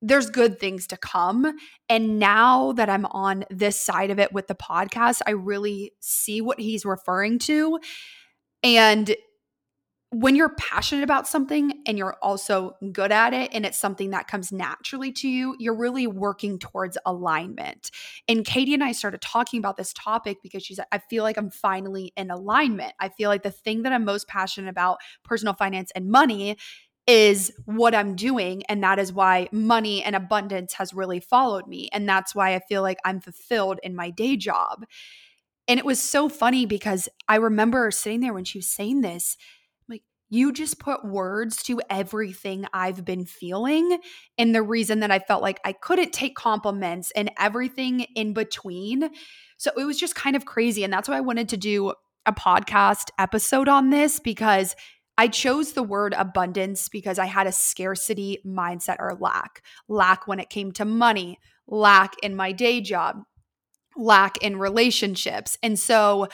there's 0.00 0.30
good 0.30 0.60
things 0.60 0.86
to 0.86 0.96
come. 0.96 1.52
And 1.88 2.20
now 2.20 2.70
that 2.72 2.88
I'm 2.88 3.06
on 3.06 3.44
this 3.50 3.78
side 3.78 4.12
of 4.12 4.20
it 4.20 4.32
with 4.32 4.46
the 4.46 4.54
podcast, 4.54 5.22
I 5.26 5.32
really 5.32 5.92
see 5.98 6.40
what 6.40 6.60
he's 6.60 6.84
referring 6.84 7.40
to. 7.40 7.80
And 8.62 9.16
when 10.10 10.36
you're 10.36 10.54
passionate 10.54 11.02
about 11.02 11.26
something 11.26 11.82
and 11.84 11.98
you're 11.98 12.16
also 12.22 12.76
good 12.92 13.10
at 13.10 13.34
it 13.34 13.50
and 13.52 13.66
it's 13.66 13.78
something 13.78 14.10
that 14.10 14.28
comes 14.28 14.52
naturally 14.52 15.10
to 15.10 15.28
you, 15.28 15.56
you're 15.58 15.76
really 15.76 16.06
working 16.06 16.58
towards 16.58 16.96
alignment. 17.04 17.90
And 18.28 18.44
Katie 18.44 18.74
and 18.74 18.84
I 18.84 18.92
started 18.92 19.20
talking 19.20 19.58
about 19.58 19.76
this 19.76 19.92
topic 19.92 20.38
because 20.42 20.62
she's 20.62 20.78
like, 20.78 20.86
I 20.92 20.98
feel 20.98 21.24
like 21.24 21.36
I'm 21.36 21.50
finally 21.50 22.12
in 22.16 22.30
alignment. 22.30 22.92
I 23.00 23.08
feel 23.08 23.28
like 23.28 23.42
the 23.42 23.50
thing 23.50 23.82
that 23.82 23.92
I'm 23.92 24.04
most 24.04 24.28
passionate 24.28 24.70
about, 24.70 24.98
personal 25.24 25.54
finance 25.54 25.90
and 25.96 26.08
money, 26.08 26.56
is 27.08 27.52
what 27.66 27.94
I'm 27.94 28.16
doing. 28.16 28.62
And 28.68 28.82
that 28.82 28.98
is 28.98 29.12
why 29.12 29.48
money 29.52 30.02
and 30.02 30.16
abundance 30.16 30.74
has 30.74 30.94
really 30.94 31.20
followed 31.20 31.66
me. 31.66 31.88
And 31.92 32.08
that's 32.08 32.34
why 32.34 32.54
I 32.54 32.60
feel 32.60 32.82
like 32.82 32.98
I'm 33.04 33.20
fulfilled 33.20 33.78
in 33.82 33.94
my 33.94 34.10
day 34.10 34.36
job. 34.36 34.84
And 35.68 35.78
it 35.78 35.84
was 35.84 36.02
so 36.02 36.28
funny 36.28 36.64
because 36.64 37.08
I 37.28 37.36
remember 37.36 37.90
sitting 37.90 38.20
there 38.20 38.34
when 38.34 38.44
she 38.44 38.58
was 38.58 38.68
saying 38.68 39.00
this, 39.00 39.36
you 40.28 40.52
just 40.52 40.78
put 40.78 41.04
words 41.04 41.62
to 41.64 41.80
everything 41.88 42.66
I've 42.72 43.04
been 43.04 43.24
feeling. 43.24 43.98
And 44.38 44.54
the 44.54 44.62
reason 44.62 45.00
that 45.00 45.10
I 45.10 45.18
felt 45.18 45.42
like 45.42 45.60
I 45.64 45.72
couldn't 45.72 46.12
take 46.12 46.34
compliments 46.34 47.12
and 47.14 47.30
everything 47.38 48.00
in 48.14 48.32
between. 48.32 49.10
So 49.56 49.70
it 49.76 49.84
was 49.84 49.98
just 49.98 50.14
kind 50.14 50.36
of 50.36 50.44
crazy. 50.44 50.84
And 50.84 50.92
that's 50.92 51.08
why 51.08 51.16
I 51.16 51.20
wanted 51.20 51.48
to 51.50 51.56
do 51.56 51.94
a 52.26 52.32
podcast 52.32 53.10
episode 53.18 53.68
on 53.68 53.90
this 53.90 54.18
because 54.18 54.74
I 55.18 55.28
chose 55.28 55.72
the 55.72 55.82
word 55.82 56.14
abundance 56.16 56.88
because 56.88 57.18
I 57.18 57.26
had 57.26 57.46
a 57.46 57.52
scarcity 57.52 58.38
mindset 58.44 58.96
or 58.98 59.16
lack. 59.18 59.62
Lack 59.88 60.26
when 60.26 60.40
it 60.40 60.50
came 60.50 60.72
to 60.72 60.84
money, 60.84 61.38
lack 61.66 62.14
in 62.22 62.36
my 62.36 62.52
day 62.52 62.80
job, 62.80 63.22
lack 63.96 64.36
in 64.38 64.58
relationships. 64.58 65.56
And 65.62 65.78
so 65.78 66.28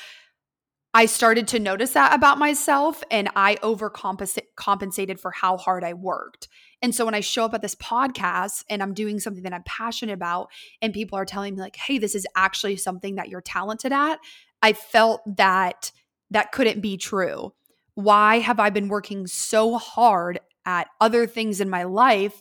I 0.95 1.07
started 1.07 1.49
to 1.49 1.59
notice 1.59 1.93
that 1.93 2.15
about 2.15 2.39
myself 2.39 3.03
and 3.11 3.31
I 3.35 3.57
overcompensated 3.57 5.19
for 5.19 5.31
how 5.31 5.57
hard 5.57 5.85
I 5.85 5.95
worked. 5.95 6.49
And 6.83 6.95
so 6.95 7.05
when 7.05 7.15
I 7.15 7.21
show 7.21 7.45
up 7.45 7.55
at 7.55 7.63
this 7.63 7.75
podcast 7.75 8.65
and 8.69 8.83
I'm 8.83 8.93
doing 8.93 9.19
something 9.19 9.43
that 9.45 9.55
I'm 9.55 9.63
passionate 9.65 10.13
about 10.13 10.49
and 10.83 10.93
people 10.93 11.19
are 11.19 11.25
telling 11.25 11.55
me 11.55 11.63
like, 11.63 11.77
"Hey, 11.77 11.99
this 11.99 12.15
is 12.15 12.27
actually 12.37 12.77
something 12.77 13.15
that 13.15 13.29
you're 13.29 13.41
talented 13.41 13.93
at." 13.93 14.19
I 14.61 14.75
felt 14.75 15.23
that 15.37 15.93
that 16.31 16.53
couldn't 16.53 16.81
be 16.81 16.97
true 16.97 17.53
why 17.95 18.39
have 18.39 18.59
I 18.59 18.71
been 18.71 18.89
working 18.89 19.27
so 19.27 19.77
hard 19.77 20.41
at 20.65 20.89
other 21.01 21.27
things 21.27 21.61
in 21.61 21.69
my 21.69 21.83
life 21.85 22.41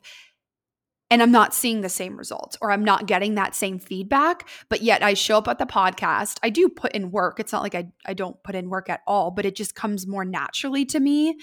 and 1.12 1.22
I'm 1.22 1.32
not 1.32 1.54
seeing 1.54 1.82
the 1.82 1.90
same 1.90 2.18
results 2.18 2.58
or 2.62 2.72
I'm 2.72 2.86
not 2.86 3.06
getting 3.06 3.36
that 3.36 3.54
same 3.54 3.78
feedback, 3.78 4.48
but 4.70 4.82
yet 4.82 5.04
I 5.04 5.14
show 5.14 5.38
up 5.38 5.50
at 5.50 5.60
the 5.60 5.66
podcast. 5.66 6.40
I 6.42 6.50
do 6.50 6.70
put 6.70 6.94
in 6.94 7.12
work. 7.12 7.40
It's 7.40 7.52
not 7.52 7.62
like 7.62 7.76
I, 7.76 7.90
I 8.06 8.14
don't 8.14 8.42
put 8.44 8.56
in 8.56 8.70
work 8.70 8.90
at 8.90 9.02
all, 9.06 9.30
but 9.30 9.46
it 9.46 9.56
just 9.56 9.76
comes 9.76 10.08
more 10.08 10.26
naturally 10.26 10.86
to 10.86 11.00
me. 11.00 11.38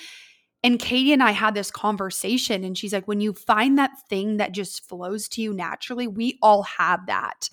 And 0.65 0.81
Katie 0.81 1.13
and 1.13 1.23
I 1.23 1.31
had 1.31 1.55
this 1.55 1.71
conversation, 1.71 2.65
and 2.65 2.77
she's 2.77 2.93
like, 2.93 3.07
when 3.07 3.21
you 3.21 3.33
find 3.33 3.79
that 3.79 3.93
thing 4.09 4.39
that 4.39 4.51
just 4.51 4.89
flows 4.89 5.29
to 5.29 5.43
you 5.43 5.55
naturally, 5.55 6.09
we 6.09 6.37
all 6.43 6.65
have 6.65 7.07
that. 7.07 7.49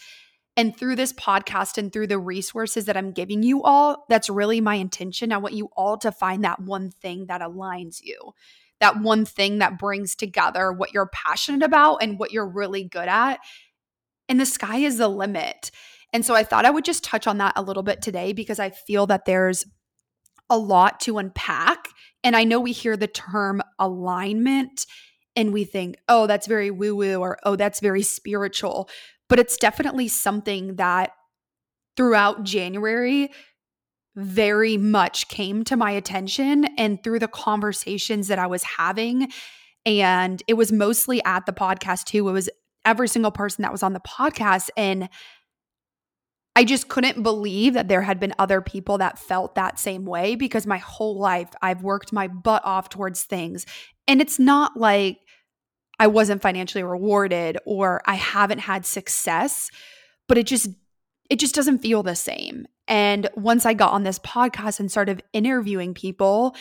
And 0.58 0.76
through 0.76 0.96
this 0.96 1.14
podcast 1.14 1.78
and 1.78 1.92
through 1.92 2.08
the 2.08 2.18
resources 2.18 2.86
that 2.86 2.98
I'm 2.98 3.12
giving 3.12 3.44
you 3.44 3.62
all, 3.62 4.06
that's 4.10 4.30
really 4.30 4.62
my 4.62 4.76
intention. 4.76 5.32
I 5.32 5.38
want 5.38 5.54
you 5.54 5.70
all 5.76 5.98
to 5.98 6.12
find 6.12 6.46
that 6.46 6.62
one 6.62 6.90
thing 6.90 7.28
that 7.28 7.42
aligns 7.42 8.02
you, 8.02 8.34
that 8.80 9.00
one 9.00 9.26
thing 9.26 9.60
that 9.60 9.80
brings 9.80 10.16
together 10.16 10.72
what 10.72 10.94
you're 10.94 11.10
passionate 11.14 11.64
about 11.64 11.98
and 11.98 12.20
what 12.20 12.32
you're 12.32 12.48
really 12.48 12.84
good 12.84 13.08
at. 13.08 13.40
And 14.28 14.40
the 14.40 14.46
sky 14.46 14.78
is 14.78 14.98
the 14.98 15.08
limit. 15.08 15.72
And 16.14 16.26
so 16.26 16.34
I 16.34 16.44
thought 16.44 16.66
I 16.66 16.72
would 16.72 16.86
just 16.86 17.04
touch 17.04 17.28
on 17.28 17.38
that 17.40 17.54
a 17.56 17.62
little 17.62 17.84
bit 17.84 18.02
today 18.02 18.34
because 18.34 18.60
I 18.60 18.70
feel 18.70 19.08
that 19.08 19.26
there's 19.26 19.66
a 20.50 20.58
lot 20.58 21.00
to 21.02 21.18
unpack. 21.18 21.88
And 22.24 22.36
I 22.36 22.44
know 22.44 22.60
we 22.60 22.72
hear 22.72 22.98
the 22.98 23.08
term 23.08 23.62
alignment 23.80 24.86
and 25.36 25.52
we 25.52 25.66
think, 25.66 25.98
oh, 26.08 26.28
that's 26.28 26.48
very 26.48 26.72
woo 26.72 26.96
woo, 26.96 27.20
or 27.20 27.38
oh, 27.44 27.56
that's 27.56 27.80
very 27.80 28.04
spiritual 28.04 28.90
but 29.28 29.40
it's 29.40 29.58
definitely 29.58 30.08
something 30.08 30.76
that 30.76 31.12
throughout 31.98 32.44
January 32.44 33.32
very 34.16 34.78
much 34.78 35.28
came 35.28 35.64
to 35.66 35.76
my 35.76 35.92
attention 35.92 36.66
and 36.78 37.04
through 37.04 37.20
the 37.20 37.28
conversations 37.28 38.28
that 38.28 38.40
I 38.40 38.48
was 38.48 38.64
having. 38.64 39.32
And 39.86 40.42
it 40.48 40.54
was 40.54 40.72
mostly 40.72 41.24
at 41.26 41.46
the 41.46 41.54
podcast 41.54 42.06
too. 42.06 42.28
It 42.30 42.32
was 42.32 42.50
every 42.86 43.08
single 43.08 43.32
person 43.32 43.64
that 43.64 43.72
was 43.72 43.84
on 43.84 43.94
the 43.94 44.00
podcast. 44.00 44.70
And 44.78 45.10
I 46.56 46.64
just 46.64 46.88
couldn't 46.88 47.22
believe 47.22 47.74
that 47.74 47.90
there 47.90 48.02
had 48.02 48.20
been 48.20 48.34
other 48.40 48.62
people 48.62 48.98
that 49.00 49.20
felt 49.20 49.56
that 49.56 49.78
same 49.78 50.06
way 50.06 50.36
because 50.36 50.66
my 50.66 50.78
whole 50.78 51.20
life 51.20 51.50
I've 51.62 51.84
worked 51.84 52.14
my 52.14 52.28
butt 52.30 52.62
off 52.64 52.88
towards 52.88 53.24
things. 53.24 53.66
And 54.08 54.22
it's 54.22 54.40
not 54.40 54.78
like 54.78 55.18
I 56.00 56.08
wasn't 56.08 56.42
financially 56.42 56.84
rewarded 56.84 57.58
or 57.66 58.02
I 58.06 58.16
haven't 58.16 58.60
had 58.60 58.86
success, 58.86 59.70
but 60.28 60.38
it 60.38 60.46
just 60.46 60.70
it 61.30 61.40
just 61.40 61.56
doesn't 61.56 61.80
feel 61.80 62.04
the 62.04 62.16
same. 62.16 62.68
And 62.88 63.30
once 63.36 63.66
I 63.66 63.74
got 63.74 63.94
on 63.94 64.04
this 64.04 64.20
podcast 64.20 64.80
and 64.80 64.92
started 64.92 65.24
interviewing 65.34 65.94
people, 65.94 66.56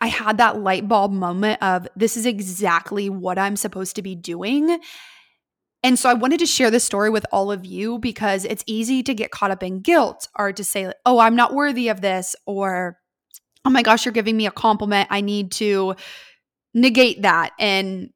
I 0.00 0.08
had 0.08 0.38
that 0.38 0.60
light 0.60 0.88
bulb 0.88 1.12
moment 1.12 1.62
of 1.62 1.86
this 1.96 2.16
is 2.16 2.26
exactly 2.26 3.08
what 3.08 3.38
I'm 3.38 3.56
supposed 3.56 3.96
to 3.96 4.02
be 4.02 4.14
doing. 4.14 4.80
And 5.82 5.98
so 5.98 6.08
I 6.08 6.14
wanted 6.14 6.38
to 6.40 6.46
share 6.46 6.70
this 6.70 6.84
story 6.84 7.10
with 7.10 7.26
all 7.30 7.52
of 7.52 7.66
you 7.66 7.98
because 7.98 8.46
it's 8.46 8.64
easy 8.66 9.02
to 9.02 9.14
get 9.14 9.30
caught 9.30 9.50
up 9.50 9.62
in 9.62 9.80
guilt 9.80 10.28
or 10.38 10.52
to 10.52 10.64
say, 10.64 10.90
oh, 11.04 11.18
I'm 11.18 11.36
not 11.36 11.52
worthy 11.52 11.88
of 11.88 12.00
this, 12.00 12.34
or 12.46 12.98
oh 13.66 13.70
my 13.70 13.82
gosh, 13.82 14.04
you're 14.04 14.12
giving 14.12 14.36
me 14.36 14.46
a 14.46 14.50
compliment. 14.50 15.08
I 15.10 15.20
need 15.20 15.52
to 15.52 15.94
negate 16.72 17.22
that 17.22 17.52
and 17.58 18.10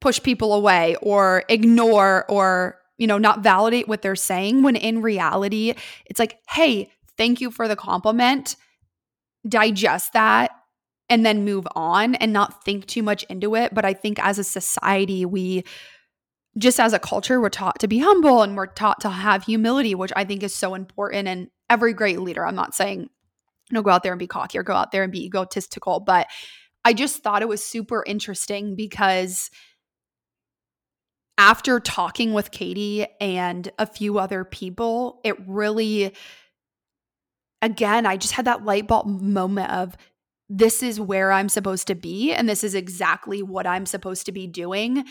push 0.00 0.22
people 0.22 0.52
away 0.52 0.96
or 1.02 1.44
ignore 1.48 2.24
or 2.28 2.77
you 2.98 3.06
know 3.06 3.18
not 3.18 3.42
validate 3.42 3.88
what 3.88 4.02
they're 4.02 4.16
saying 4.16 4.62
when 4.62 4.76
in 4.76 5.00
reality 5.00 5.74
it's 6.06 6.18
like 6.18 6.38
hey 6.50 6.90
thank 7.16 7.40
you 7.40 7.50
for 7.50 7.68
the 7.68 7.76
compliment. 7.76 8.56
Digest 9.46 10.12
that 10.12 10.52
and 11.08 11.26
then 11.26 11.44
move 11.44 11.66
on 11.74 12.14
and 12.16 12.32
not 12.32 12.64
think 12.64 12.86
too 12.86 13.02
much 13.02 13.24
into 13.24 13.54
it. 13.54 13.74
But 13.74 13.84
i 13.84 13.92
think 13.92 14.18
as 14.22 14.38
a 14.38 14.44
society 14.44 15.24
we 15.24 15.64
just 16.56 16.80
as 16.80 16.92
a 16.92 16.98
culture 16.98 17.40
we're 17.40 17.50
taught 17.50 17.78
to 17.80 17.88
be 17.88 17.98
humble 17.98 18.42
and 18.42 18.56
we're 18.56 18.66
taught 18.66 19.00
to 19.00 19.08
have 19.08 19.44
humility 19.44 19.94
which 19.94 20.12
i 20.16 20.24
think 20.24 20.42
is 20.42 20.54
so 20.54 20.74
important. 20.74 21.28
And 21.28 21.48
every 21.70 21.92
great 21.92 22.20
leader 22.20 22.46
i'm 22.46 22.54
not 22.54 22.74
saying 22.74 23.00
you 23.02 23.74
know 23.74 23.82
go 23.82 23.90
out 23.90 24.02
there 24.02 24.12
and 24.12 24.18
be 24.18 24.26
cocky 24.26 24.58
or 24.58 24.62
go 24.62 24.74
out 24.74 24.90
there 24.92 25.02
and 25.02 25.12
be 25.12 25.24
egotistical 25.24 26.00
but 26.00 26.26
I 26.84 26.94
just 26.94 27.22
thought 27.22 27.42
it 27.42 27.48
was 27.48 27.62
super 27.62 28.02
interesting 28.06 28.74
because 28.74 29.50
after 31.38 31.78
talking 31.78 32.32
with 32.32 32.50
Katie 32.50 33.06
and 33.20 33.70
a 33.78 33.86
few 33.86 34.18
other 34.18 34.44
people, 34.44 35.20
it 35.24 35.36
really, 35.48 36.12
again, 37.62 38.04
I 38.04 38.16
just 38.16 38.34
had 38.34 38.44
that 38.46 38.64
light 38.64 38.88
bulb 38.88 39.06
moment 39.06 39.70
of 39.70 39.96
this 40.48 40.82
is 40.82 41.00
where 41.00 41.30
I'm 41.30 41.48
supposed 41.48 41.86
to 41.86 41.94
be, 41.94 42.32
and 42.32 42.48
this 42.48 42.64
is 42.64 42.74
exactly 42.74 43.42
what 43.42 43.66
I'm 43.66 43.86
supposed 43.86 44.26
to 44.26 44.32
be 44.32 44.46
doing. 44.46 45.04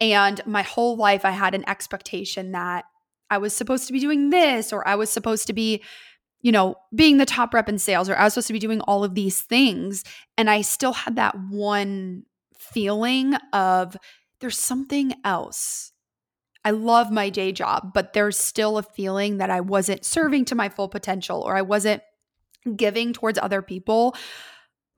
And 0.00 0.40
my 0.46 0.62
whole 0.62 0.96
life, 0.96 1.24
I 1.24 1.30
had 1.30 1.54
an 1.54 1.68
expectation 1.68 2.52
that 2.52 2.86
I 3.28 3.38
was 3.38 3.54
supposed 3.54 3.86
to 3.86 3.92
be 3.92 4.00
doing 4.00 4.30
this, 4.30 4.72
or 4.72 4.86
I 4.88 4.94
was 4.94 5.10
supposed 5.10 5.46
to 5.48 5.52
be 5.52 5.82
you 6.42 6.52
know, 6.52 6.76
being 6.94 7.16
the 7.16 7.26
top 7.26 7.52
rep 7.52 7.68
in 7.68 7.76
sales, 7.76 8.08
or 8.08 8.14
I 8.14 8.22
was 8.22 8.34
supposed 8.34 8.46
to 8.46 8.52
be 8.52 8.60
doing 8.60 8.80
all 8.82 9.02
of 9.02 9.16
these 9.16 9.40
things. 9.40 10.04
And 10.38 10.48
I 10.48 10.60
still 10.60 10.92
had 10.92 11.16
that 11.16 11.34
one 11.50 12.22
feeling 12.56 13.34
of 13.52 13.96
there's 14.40 14.58
something 14.58 15.14
else. 15.24 15.92
I 16.64 16.70
love 16.70 17.10
my 17.10 17.30
day 17.30 17.52
job, 17.52 17.92
but 17.94 18.12
there's 18.12 18.36
still 18.36 18.76
a 18.76 18.82
feeling 18.82 19.38
that 19.38 19.50
I 19.50 19.60
wasn't 19.60 20.04
serving 20.04 20.46
to 20.46 20.54
my 20.54 20.68
full 20.68 20.88
potential 20.88 21.40
or 21.40 21.56
I 21.56 21.62
wasn't 21.62 22.02
giving 22.76 23.12
towards 23.12 23.38
other 23.38 23.62
people 23.62 24.16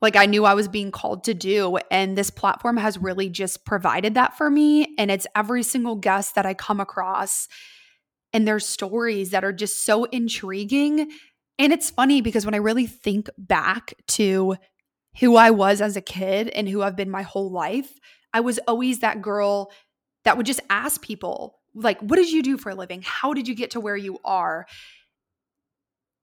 like 0.00 0.16
I 0.16 0.26
knew 0.26 0.44
I 0.44 0.54
was 0.54 0.68
being 0.68 0.92
called 0.92 1.24
to 1.24 1.34
do. 1.34 1.76
And 1.90 2.16
this 2.16 2.30
platform 2.30 2.76
has 2.76 2.96
really 2.96 3.28
just 3.28 3.64
provided 3.66 4.14
that 4.14 4.38
for 4.38 4.48
me. 4.48 4.94
And 4.96 5.10
it's 5.10 5.26
every 5.34 5.64
single 5.64 5.96
guest 5.96 6.36
that 6.36 6.46
I 6.46 6.54
come 6.54 6.78
across 6.78 7.48
and 8.32 8.46
their 8.46 8.60
stories 8.60 9.30
that 9.30 9.44
are 9.44 9.52
just 9.52 9.84
so 9.84 10.04
intriguing 10.04 11.10
and 11.58 11.72
it's 11.72 11.90
funny 11.90 12.20
because 12.20 12.44
when 12.44 12.54
I 12.54 12.58
really 12.58 12.86
think 12.86 13.28
back 13.36 13.94
to 14.08 14.56
who 15.18 15.36
I 15.36 15.50
was 15.50 15.80
as 15.80 15.96
a 15.96 16.00
kid 16.00 16.48
and 16.50 16.68
who 16.68 16.82
I've 16.82 16.96
been 16.96 17.10
my 17.10 17.22
whole 17.22 17.50
life, 17.50 17.98
I 18.32 18.40
was 18.40 18.58
always 18.66 19.00
that 19.00 19.22
girl 19.22 19.72
that 20.24 20.36
would 20.36 20.46
just 20.46 20.60
ask 20.68 21.00
people, 21.00 21.58
like, 21.74 22.00
what 22.00 22.16
did 22.16 22.30
you 22.30 22.42
do 22.42 22.58
for 22.58 22.70
a 22.70 22.74
living? 22.74 23.02
How 23.04 23.34
did 23.34 23.46
you 23.46 23.54
get 23.54 23.72
to 23.72 23.80
where 23.80 23.96
you 23.96 24.18
are? 24.24 24.66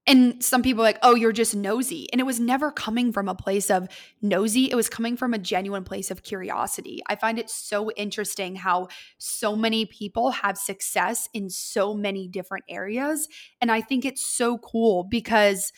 And 0.08 0.44
some 0.44 0.62
people 0.62 0.84
like, 0.84 1.00
oh, 1.02 1.16
you're 1.16 1.32
just 1.32 1.56
nosy. 1.56 2.08
And 2.12 2.22
it 2.22 2.26
was 2.26 2.40
never 2.40 2.72
coming 2.72 3.12
from 3.12 3.28
a 3.28 3.34
place 3.34 3.72
of 3.72 3.88
nosy. 4.22 4.66
It 4.66 4.76
was 4.76 4.88
coming 4.88 5.18
from 5.18 5.34
a 5.34 5.40
genuine 5.40 5.84
place 5.84 6.12
of 6.12 6.22
curiosity. 6.22 7.02
I 7.08 7.16
find 7.16 7.40
it 7.40 7.50
so 7.50 7.90
interesting 7.92 8.56
how 8.56 8.90
so 9.18 9.56
many 9.56 9.86
people 9.86 10.30
have 10.30 10.60
success 10.60 11.28
in 11.34 11.50
so 11.50 11.96
many 11.96 12.28
different 12.28 12.66
areas. 12.70 13.28
And 13.62 13.72
I 13.72 13.82
think 13.82 14.06
it's 14.06 14.24
so 14.24 14.60
cool 14.60 15.04
because, 15.04 15.72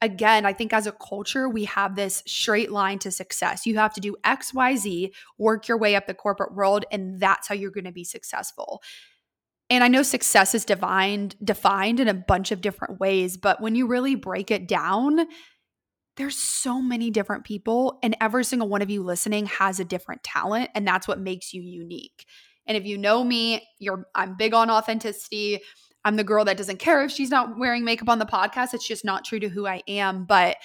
again, 0.00 0.46
I 0.46 0.52
think 0.52 0.72
as 0.72 0.86
a 0.86 0.92
culture, 0.92 1.48
we 1.48 1.64
have 1.64 1.96
this 1.96 2.22
straight 2.26 2.70
line 2.70 2.98
to 3.00 3.10
success. 3.10 3.66
You 3.66 3.76
have 3.78 3.94
to 3.94 4.00
do 4.00 4.16
X, 4.24 4.54
Y, 4.54 4.76
Z, 4.76 5.12
work 5.38 5.68
your 5.68 5.78
way 5.78 5.96
up 5.96 6.06
the 6.06 6.14
corporate 6.14 6.54
world, 6.54 6.84
and 6.90 7.20
that's 7.20 7.48
how 7.48 7.54
you're 7.54 7.70
going 7.70 7.84
to 7.84 7.92
be 7.92 8.04
successful. 8.04 8.82
And 9.70 9.84
I 9.84 9.88
know 9.88 10.02
success 10.02 10.54
is 10.54 10.64
defined 10.64 11.36
defined 11.44 12.00
in 12.00 12.08
a 12.08 12.14
bunch 12.14 12.52
of 12.52 12.60
different 12.60 13.00
ways, 13.00 13.36
but 13.36 13.60
when 13.60 13.74
you 13.74 13.86
really 13.86 14.14
break 14.14 14.50
it 14.50 14.66
down, 14.66 15.26
there's 16.16 16.36
so 16.36 16.80
many 16.80 17.10
different 17.10 17.44
people, 17.44 17.98
and 18.02 18.16
every 18.20 18.44
single 18.44 18.68
one 18.68 18.82
of 18.82 18.90
you 18.90 19.02
listening 19.02 19.46
has 19.46 19.78
a 19.78 19.84
different 19.84 20.22
talent, 20.22 20.70
and 20.74 20.86
that's 20.86 21.06
what 21.06 21.20
makes 21.20 21.52
you 21.52 21.62
unique. 21.62 22.24
And 22.66 22.76
if 22.76 22.84
you 22.84 22.98
know 22.98 23.24
me, 23.24 23.66
you're 23.78 24.06
I'm 24.14 24.36
big 24.36 24.54
on 24.54 24.70
authenticity. 24.70 25.60
I'm 26.04 26.16
the 26.16 26.24
girl 26.24 26.44
that 26.44 26.56
doesn't 26.56 26.78
care 26.78 27.02
if 27.02 27.10
she's 27.10 27.30
not 27.30 27.58
wearing 27.58 27.84
makeup 27.84 28.08
on 28.08 28.18
the 28.18 28.26
podcast. 28.26 28.74
It's 28.74 28.86
just 28.86 29.04
not 29.04 29.24
true 29.24 29.40
to 29.40 29.48
who 29.48 29.66
I 29.66 29.82
am. 29.88 30.24
But 30.24 30.56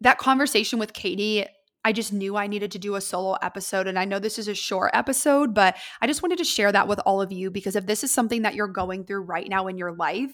that 0.00 0.18
conversation 0.18 0.78
with 0.78 0.92
Katie, 0.92 1.46
I 1.84 1.92
just 1.92 2.12
knew 2.12 2.36
I 2.36 2.48
needed 2.48 2.72
to 2.72 2.78
do 2.78 2.96
a 2.96 3.00
solo 3.00 3.34
episode. 3.40 3.86
And 3.86 3.98
I 3.98 4.04
know 4.04 4.18
this 4.18 4.38
is 4.38 4.48
a 4.48 4.54
short 4.54 4.90
episode, 4.94 5.54
but 5.54 5.76
I 6.00 6.06
just 6.06 6.22
wanted 6.22 6.38
to 6.38 6.44
share 6.44 6.72
that 6.72 6.88
with 6.88 7.00
all 7.06 7.22
of 7.22 7.32
you 7.32 7.50
because 7.50 7.76
if 7.76 7.86
this 7.86 8.04
is 8.04 8.10
something 8.10 8.42
that 8.42 8.54
you're 8.54 8.68
going 8.68 9.04
through 9.04 9.22
right 9.22 9.48
now 9.48 9.68
in 9.68 9.78
your 9.78 9.92
life, 9.92 10.32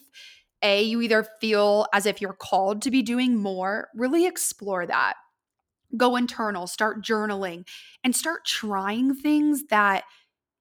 A, 0.62 0.82
you 0.82 1.00
either 1.02 1.26
feel 1.40 1.86
as 1.92 2.06
if 2.06 2.20
you're 2.20 2.32
called 2.32 2.82
to 2.82 2.90
be 2.90 3.02
doing 3.02 3.36
more, 3.36 3.88
really 3.94 4.26
explore 4.26 4.86
that. 4.86 5.14
Go 5.96 6.16
internal, 6.16 6.66
start 6.66 7.04
journaling, 7.04 7.66
and 8.02 8.16
start 8.16 8.44
trying 8.44 9.14
things 9.14 9.64
that 9.70 10.04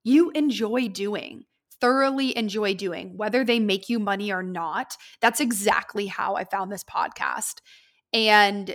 you 0.04 0.32
enjoy 0.32 0.90
doing 0.90 1.46
thoroughly 1.84 2.36
enjoy 2.38 2.74
doing, 2.74 3.18
whether 3.18 3.44
they 3.44 3.60
make 3.60 3.90
you 3.90 4.00
money 4.00 4.32
or 4.32 4.42
not. 4.42 4.96
That's 5.20 5.42
exactly 5.42 6.08
how 6.08 6.36
I 6.36 6.46
found 6.46 6.72
this 6.72 6.86
podcast. 6.86 7.56
And 8.14 8.74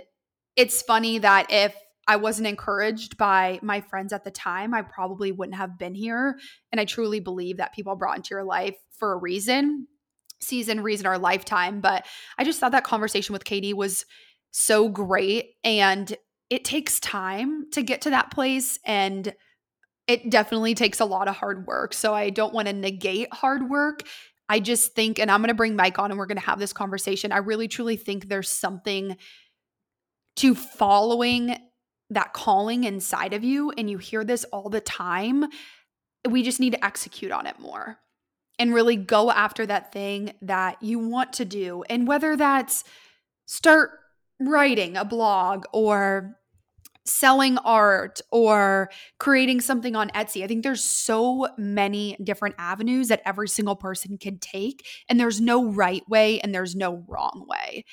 it's 0.55 0.83
funny 0.83 1.17
that 1.17 1.47
if 1.49 1.75
I 2.07 2.17
wasn't 2.17 2.49
encouraged 2.49 3.17
by 3.17 3.59
my 3.63 3.81
friends 3.81 4.13
at 4.13 4.25
the 4.25 4.29
time, 4.29 4.75
I 4.75 4.83
probably 4.83 5.31
wouldn't 5.31 5.57
have 5.57 5.79
been 5.79 5.95
here. 5.95 6.37
And 6.71 6.79
I 6.79 6.85
truly 6.85 7.19
believe 7.19 7.57
that 7.57 7.73
people 7.73 7.95
brought 7.95 8.17
into 8.17 8.35
your 8.35 8.43
life 8.43 8.75
for 8.91 9.13
a 9.13 9.17
reason, 9.17 9.87
season, 10.39 10.83
reason, 10.83 11.07
or 11.07 11.17
lifetime. 11.17 11.81
But 11.81 12.05
I 12.37 12.43
just 12.43 12.59
thought 12.59 12.73
that 12.73 12.83
conversation 12.83 13.33
with 13.33 13.43
Katie 13.43 13.73
was 13.73 14.05
so 14.51 14.87
great. 14.87 15.55
And 15.63 16.15
it 16.51 16.63
takes 16.63 16.99
time 16.99 17.71
to 17.71 17.81
get 17.81 18.01
to 18.01 18.11
that 18.11 18.29
place. 18.29 18.77
And 18.85 19.33
it 20.09 20.31
definitely 20.31 20.73
takes 20.73 20.99
a 20.99 21.05
lot 21.05 21.27
of 21.27 21.35
hard 21.35 21.67
work. 21.67 21.93
So 21.93 22.15
I 22.15 22.31
don't 22.31 22.51
want 22.51 22.67
to 22.67 22.73
negate 22.73 23.31
hard 23.31 23.69
work. 23.69 24.01
I 24.49 24.59
just 24.59 24.95
think, 24.95 25.19
and 25.19 25.29
I'm 25.29 25.39
going 25.41 25.49
to 25.49 25.53
bring 25.53 25.75
Mike 25.75 25.99
on 25.99 26.09
and 26.09 26.17
we're 26.17 26.25
going 26.25 26.39
to 26.39 26.45
have 26.45 26.57
this 26.57 26.73
conversation. 26.73 27.31
I 27.31 27.37
really 27.37 27.67
truly 27.67 27.95
think 27.95 28.27
there's 28.27 28.49
something 28.49 29.15
to 30.37 30.55
following 30.55 31.55
that 32.09 32.33
calling 32.33 32.85
inside 32.85 33.33
of 33.33 33.43
you. 33.43 33.69
And 33.77 33.87
you 33.87 33.99
hear 33.99 34.23
this 34.23 34.45
all 34.45 34.69
the 34.69 34.81
time. 34.81 35.45
We 36.27 36.41
just 36.41 36.59
need 36.59 36.73
to 36.73 36.83
execute 36.83 37.31
on 37.31 37.45
it 37.45 37.59
more 37.59 37.99
and 38.57 38.73
really 38.73 38.95
go 38.95 39.29
after 39.29 39.63
that 39.67 39.93
thing 39.93 40.33
that 40.41 40.81
you 40.81 40.97
want 40.97 41.33
to 41.33 41.45
do. 41.45 41.83
And 41.87 42.07
whether 42.07 42.35
that's 42.35 42.83
start 43.45 43.91
writing 44.39 44.97
a 44.97 45.05
blog 45.05 45.65
or 45.71 46.38
selling 47.09 47.57
art 47.59 48.21
or 48.31 48.89
creating 49.19 49.61
something 49.61 49.95
on 49.95 50.09
Etsy. 50.11 50.43
I 50.43 50.47
think 50.47 50.63
there's 50.63 50.83
so 50.83 51.47
many 51.57 52.17
different 52.23 52.55
avenues 52.57 53.07
that 53.09 53.21
every 53.25 53.47
single 53.49 53.75
person 53.75 54.17
can 54.17 54.37
take, 54.39 54.85
and 55.09 55.19
there's 55.19 55.41
no 55.41 55.71
right 55.71 56.07
way 56.07 56.39
and 56.39 56.53
there's 56.53 56.75
no 56.75 57.03
wrong 57.07 57.45
way. 57.47 57.85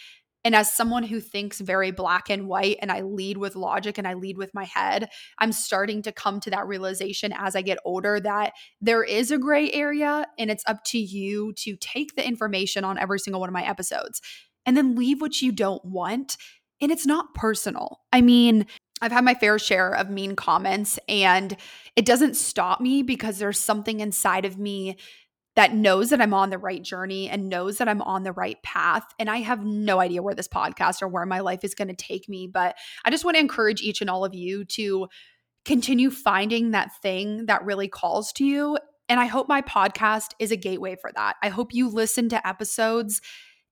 And 0.46 0.54
as 0.54 0.73
someone 0.73 1.02
who 1.02 1.18
thinks 1.18 1.58
very 1.58 1.90
black 1.90 2.30
and 2.30 2.46
white 2.46 2.76
and 2.80 2.92
I 2.92 3.00
lead 3.00 3.37
with 3.37 3.56
logic 3.56 3.99
and 3.99 4.06
I 4.06 4.14
lead 4.14 4.38
with 4.38 4.54
my 4.54 4.62
head, 4.62 5.08
I'm 5.40 5.50
starting 5.50 6.02
to 6.02 6.12
come 6.12 6.38
to 6.38 6.50
that 6.50 6.68
realization 6.68 7.35
as 7.37 7.56
I 7.56 7.62
get 7.62 7.78
older 7.85 8.20
that 8.20 8.52
there 8.80 9.02
is 9.02 9.32
a 9.32 9.38
gray 9.38 9.73
area 9.73 10.25
and 10.38 10.49
it's 10.49 10.62
up 10.68 10.85
to 10.85 10.99
you 10.99 11.52
to 11.54 11.75
take 11.80 12.14
the 12.14 12.25
information 12.25 12.85
on 12.85 12.96
every 12.96 13.18
single 13.18 13.40
one 13.40 13.49
of 13.49 13.54
my 13.54 13.68
episodes 13.68 14.23
and 14.64 14.76
then 14.76 14.94
leave 14.94 15.20
what 15.20 15.42
you 15.42 15.50
don't 15.50 15.85
want. 15.85 16.37
And 16.80 16.92
it's 16.92 17.06
not 17.06 17.35
personal. 17.35 18.02
I 18.12 18.20
mean, 18.20 18.66
I've 19.03 19.12
had 19.12 19.25
my 19.25 19.35
fair 19.35 19.59
share 19.59 19.95
of 19.95 20.09
mean 20.09 20.37
comments, 20.37 20.99
and 21.09 21.57
it 21.97 22.07
doesn't 22.07 22.35
stop 22.35 22.81
me 22.81 23.03
because 23.03 23.38
there's 23.38 23.59
something 23.59 24.00
inside 24.00 24.45
of 24.45 24.59
me 24.59 24.97
that 25.57 25.75
knows 25.75 26.11
that 26.11 26.21
I'm 26.21 26.35
on 26.35 26.50
the 26.50 26.59
right 26.59 26.83
journey 26.83 27.29
and 27.29 27.49
knows 27.49 27.79
that 27.79 27.88
I'm 27.88 28.03
on 28.03 28.23
the 28.23 28.33
right 28.33 28.62
path. 28.62 29.05
And 29.19 29.31
I 29.31 29.38
have 29.38 29.65
no 29.65 30.00
idea 30.00 30.23
where 30.23 30.35
this 30.35 30.49
podcast 30.49 31.00
or 31.00 31.09
where 31.09 31.25
my 31.25 31.41
life 31.41 31.65
is 31.65 31.75
going 31.75 31.89
to 31.89 31.95
take 31.95 32.28
me. 32.28 32.47
But 32.47 32.76
I 33.04 33.11
just 33.11 33.25
want 33.25 33.37
to 33.37 33.41
encourage 33.41 33.80
each 33.80 34.02
and 34.02 34.11
all 34.11 34.25
of 34.25 34.35
you 34.35 34.67
to 34.67 35.09
continue 35.65 36.11
finding 36.11 36.71
that 36.71 36.91
thing 37.00 37.47
that 37.47 37.65
really 37.65 37.89
calls 37.89 38.32
to 38.35 38.45
you. 38.45 38.78
And 39.09 39.19
I 39.19 39.26
hope 39.26 39.49
my 39.49 39.63
podcast 39.63 40.32
is 40.39 40.52
a 40.52 40.56
gateway 40.56 40.97
for 41.00 41.11
that. 41.15 41.37
I 41.43 41.49
hope 41.49 41.73
you 41.73 41.89
listen 41.89 42.28
to 42.30 42.47
episodes 42.47 43.23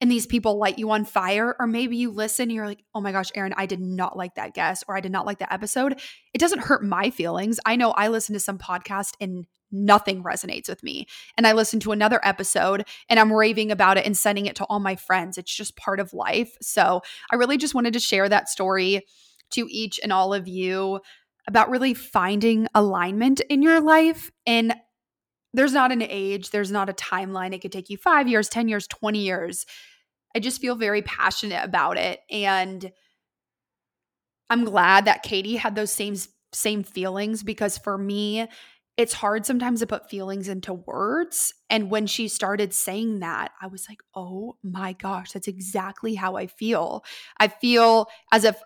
and 0.00 0.10
these 0.10 0.26
people 0.26 0.58
light 0.58 0.78
you 0.78 0.90
on 0.90 1.04
fire, 1.04 1.56
or 1.58 1.66
maybe 1.66 1.96
you 1.96 2.10
listen 2.10 2.50
you're 2.50 2.66
like, 2.66 2.84
oh 2.94 3.00
my 3.00 3.12
gosh, 3.12 3.30
Erin, 3.34 3.54
I 3.56 3.66
did 3.66 3.80
not 3.80 4.16
like 4.16 4.34
that 4.34 4.54
guest 4.54 4.84
or 4.88 4.96
I 4.96 5.00
did 5.00 5.12
not 5.12 5.26
like 5.26 5.38
that 5.38 5.52
episode. 5.52 6.00
It 6.32 6.38
doesn't 6.38 6.60
hurt 6.60 6.84
my 6.84 7.10
feelings. 7.10 7.58
I 7.64 7.76
know 7.76 7.92
I 7.92 8.08
listen 8.08 8.32
to 8.34 8.40
some 8.40 8.58
podcast 8.58 9.14
and 9.20 9.46
nothing 9.70 10.22
resonates 10.22 10.68
with 10.68 10.82
me. 10.82 11.06
And 11.36 11.46
I 11.46 11.52
listen 11.52 11.80
to 11.80 11.92
another 11.92 12.20
episode 12.22 12.86
and 13.08 13.18
I'm 13.18 13.32
raving 13.32 13.70
about 13.70 13.96
it 13.96 14.06
and 14.06 14.16
sending 14.16 14.46
it 14.46 14.56
to 14.56 14.64
all 14.64 14.78
my 14.78 14.96
friends. 14.96 15.36
It's 15.36 15.54
just 15.54 15.76
part 15.76 16.00
of 16.00 16.12
life. 16.12 16.56
So 16.60 17.02
I 17.30 17.36
really 17.36 17.56
just 17.56 17.74
wanted 17.74 17.92
to 17.94 18.00
share 18.00 18.28
that 18.28 18.48
story 18.48 19.02
to 19.50 19.66
each 19.68 19.98
and 20.02 20.12
all 20.12 20.32
of 20.32 20.48
you 20.48 21.00
about 21.46 21.70
really 21.70 21.92
finding 21.92 22.66
alignment 22.74 23.40
in 23.40 23.62
your 23.62 23.80
life. 23.80 24.30
And 24.46 24.74
there's 25.54 25.72
not 25.72 25.92
an 25.92 26.02
age, 26.02 26.50
there's 26.50 26.72
not 26.72 26.90
a 26.90 26.94
timeline. 26.94 27.54
It 27.54 27.60
could 27.60 27.72
take 27.72 27.88
you 27.88 27.96
five 27.96 28.28
years, 28.28 28.48
10 28.48 28.68
years, 28.68 28.86
20 28.88 29.20
years. 29.20 29.64
I 30.36 30.40
just 30.40 30.60
feel 30.60 30.74
very 30.74 31.00
passionate 31.00 31.64
about 31.64 31.96
it. 31.96 32.20
And 32.28 32.92
I'm 34.50 34.64
glad 34.64 35.04
that 35.06 35.22
Katie 35.22 35.56
had 35.56 35.74
those 35.76 35.92
same 35.92 36.16
same 36.52 36.82
feelings 36.84 37.42
because 37.42 37.78
for 37.78 37.96
me, 37.96 38.46
it's 38.96 39.12
hard 39.12 39.44
sometimes 39.44 39.80
to 39.80 39.86
put 39.86 40.08
feelings 40.08 40.48
into 40.48 40.72
words. 40.72 41.52
And 41.68 41.90
when 41.90 42.06
she 42.06 42.28
started 42.28 42.72
saying 42.72 43.20
that, 43.20 43.50
I 43.60 43.66
was 43.66 43.86
like, 43.88 43.98
oh 44.14 44.56
my 44.62 44.92
gosh, 44.92 45.32
that's 45.32 45.48
exactly 45.48 46.14
how 46.14 46.36
I 46.36 46.46
feel. 46.46 47.04
I 47.40 47.48
feel 47.48 48.08
as 48.32 48.44
if 48.44 48.60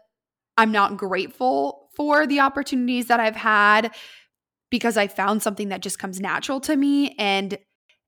I'm 0.59 0.73
not 0.73 0.99
grateful 0.99 1.89
for 1.97 2.27
the 2.27 2.41
opportunities 2.41 3.07
that 3.07 3.21
I've 3.21 3.37
had 3.37 3.95
because 4.71 4.97
I 4.97 5.09
found 5.09 5.43
something 5.43 5.69
that 5.69 5.83
just 5.83 5.99
comes 5.99 6.21
natural 6.21 6.61
to 6.61 6.77
me 6.77 7.15
and 7.19 7.59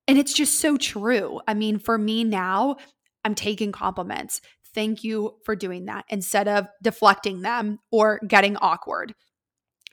and 0.07 0.17
it's 0.17 0.33
just 0.33 0.59
so 0.59 0.77
true. 0.77 1.39
I 1.47 1.53
mean, 1.53 1.77
for 1.79 1.97
me 1.97 2.23
now, 2.23 2.77
I'm 3.23 3.35
taking 3.35 3.71
compliments. 3.71 4.41
Thank 4.73 5.03
you 5.03 5.37
for 5.45 5.55
doing 5.55 5.85
that 5.85 6.05
instead 6.09 6.47
of 6.47 6.67
deflecting 6.81 7.41
them 7.41 7.79
or 7.91 8.19
getting 8.27 8.57
awkward. 8.57 9.13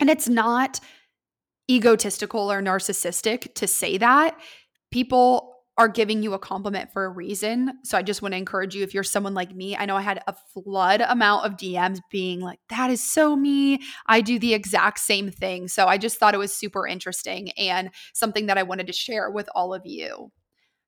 And 0.01 0.09
it's 0.09 0.29
not 0.29 0.81
egotistical 1.71 2.51
or 2.51 2.63
narcissistic 2.63 3.55
to 3.55 3.67
say 3.67 3.99
that. 3.99 4.39
People 4.91 5.58
are 5.79 5.89
giving 5.89 6.25
you 6.25 6.35
a 6.35 6.39
compliment 6.41 6.93
for 6.93 7.05
a 7.05 7.09
reason. 7.09 7.73
So 7.85 7.97
I 7.97 8.03
just 8.03 8.21
want 8.21 8.33
to 8.33 8.39
encourage 8.39 8.75
you 8.75 8.83
if 8.83 8.93
you're 8.93 9.05
someone 9.05 9.33
like 9.33 9.55
me. 9.55 9.77
I 9.77 9.87
know 9.87 9.97
I 9.97 10.03
had 10.03 10.21
a 10.27 10.35
flood 10.53 11.01
amount 11.01 11.47
of 11.47 11.57
DMs 11.57 12.01
being 12.11 12.41
like, 12.41 12.59
that 12.69 12.91
is 12.91 13.03
so 13.03 13.37
me. 13.37 13.81
I 14.07 14.21
do 14.21 14.41
the 14.41 14.55
exact 14.55 14.99
same 14.99 15.31
thing. 15.31 15.69
So 15.69 15.87
I 15.87 15.97
just 15.97 16.19
thought 16.19 16.35
it 16.35 16.39
was 16.39 16.53
super 16.53 16.85
interesting 16.85 17.53
and 17.53 17.91
something 18.13 18.47
that 18.47 18.59
I 18.59 18.65
wanted 18.65 18.89
to 18.89 18.93
share 18.93 19.31
with 19.31 19.49
all 19.55 19.73
of 19.73 19.87
you. 19.87 20.33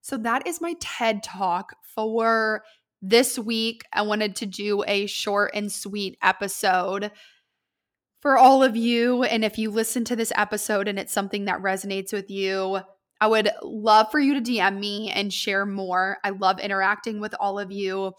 So 0.00 0.16
that 0.18 0.46
is 0.48 0.61
my 0.61 0.74
TED 0.81 1.22
talk 1.22 1.76
for 1.94 2.64
this 3.00 3.38
week. 3.38 3.83
I 3.92 4.03
wanted 4.03 4.35
to 4.37 4.46
do 4.46 4.83
a 4.88 5.07
short 5.07 5.53
and 5.55 5.70
sweet 5.70 6.18
episode 6.20 7.12
for 8.20 8.37
all 8.37 8.64
of 8.64 8.76
you. 8.76 9.22
And 9.22 9.44
if 9.44 9.57
you 9.57 9.70
listen 9.70 10.05
to 10.07 10.16
this 10.16 10.33
episode 10.35 10.88
and 10.88 10.98
it's 10.98 11.12
something 11.12 11.44
that 11.44 11.62
resonates 11.62 12.12
with 12.12 12.29
you, 12.29 12.81
I 13.20 13.26
would 13.26 13.50
love 13.62 14.11
for 14.11 14.18
you 14.18 14.35
to 14.35 14.40
DM 14.40 14.78
me 14.78 15.11
and 15.11 15.33
share 15.33 15.66
more. 15.66 16.18
I 16.24 16.30
love 16.30 16.59
interacting 16.59 17.20
with 17.20 17.35
all 17.38 17.59
of 17.59 17.70
you. 17.70 18.12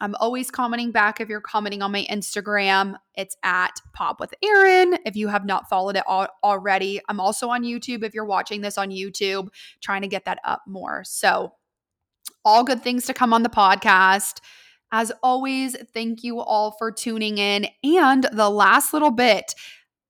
I'm 0.00 0.14
always 0.16 0.50
commenting 0.50 0.90
back 0.90 1.20
if 1.20 1.28
you're 1.28 1.40
commenting 1.40 1.82
on 1.82 1.92
my 1.92 2.06
Instagram. 2.10 2.96
It's 3.14 3.36
at 3.42 3.80
Pop 3.92 4.20
with 4.20 4.34
Erin. 4.42 4.98
If 5.06 5.16
you 5.16 5.28
have 5.28 5.44
not 5.44 5.68
followed 5.68 5.96
it 5.96 6.04
all, 6.06 6.28
already, 6.42 7.00
I'm 7.08 7.20
also 7.20 7.48
on 7.48 7.62
YouTube. 7.62 8.02
If 8.02 8.14
you're 8.14 8.24
watching 8.24 8.60
this 8.60 8.76
on 8.76 8.90
YouTube, 8.90 9.48
trying 9.80 10.02
to 10.02 10.08
get 10.08 10.24
that 10.26 10.40
up 10.44 10.62
more. 10.66 11.04
So, 11.04 11.52
all 12.44 12.64
good 12.64 12.82
things 12.82 13.06
to 13.06 13.14
come 13.14 13.32
on 13.32 13.42
the 13.42 13.48
podcast. 13.48 14.40
As 14.92 15.10
always, 15.22 15.76
thank 15.94 16.22
you 16.22 16.40
all 16.40 16.72
for 16.72 16.92
tuning 16.92 17.38
in. 17.38 17.66
And 17.82 18.28
the 18.32 18.50
last 18.50 18.92
little 18.92 19.10
bit, 19.10 19.54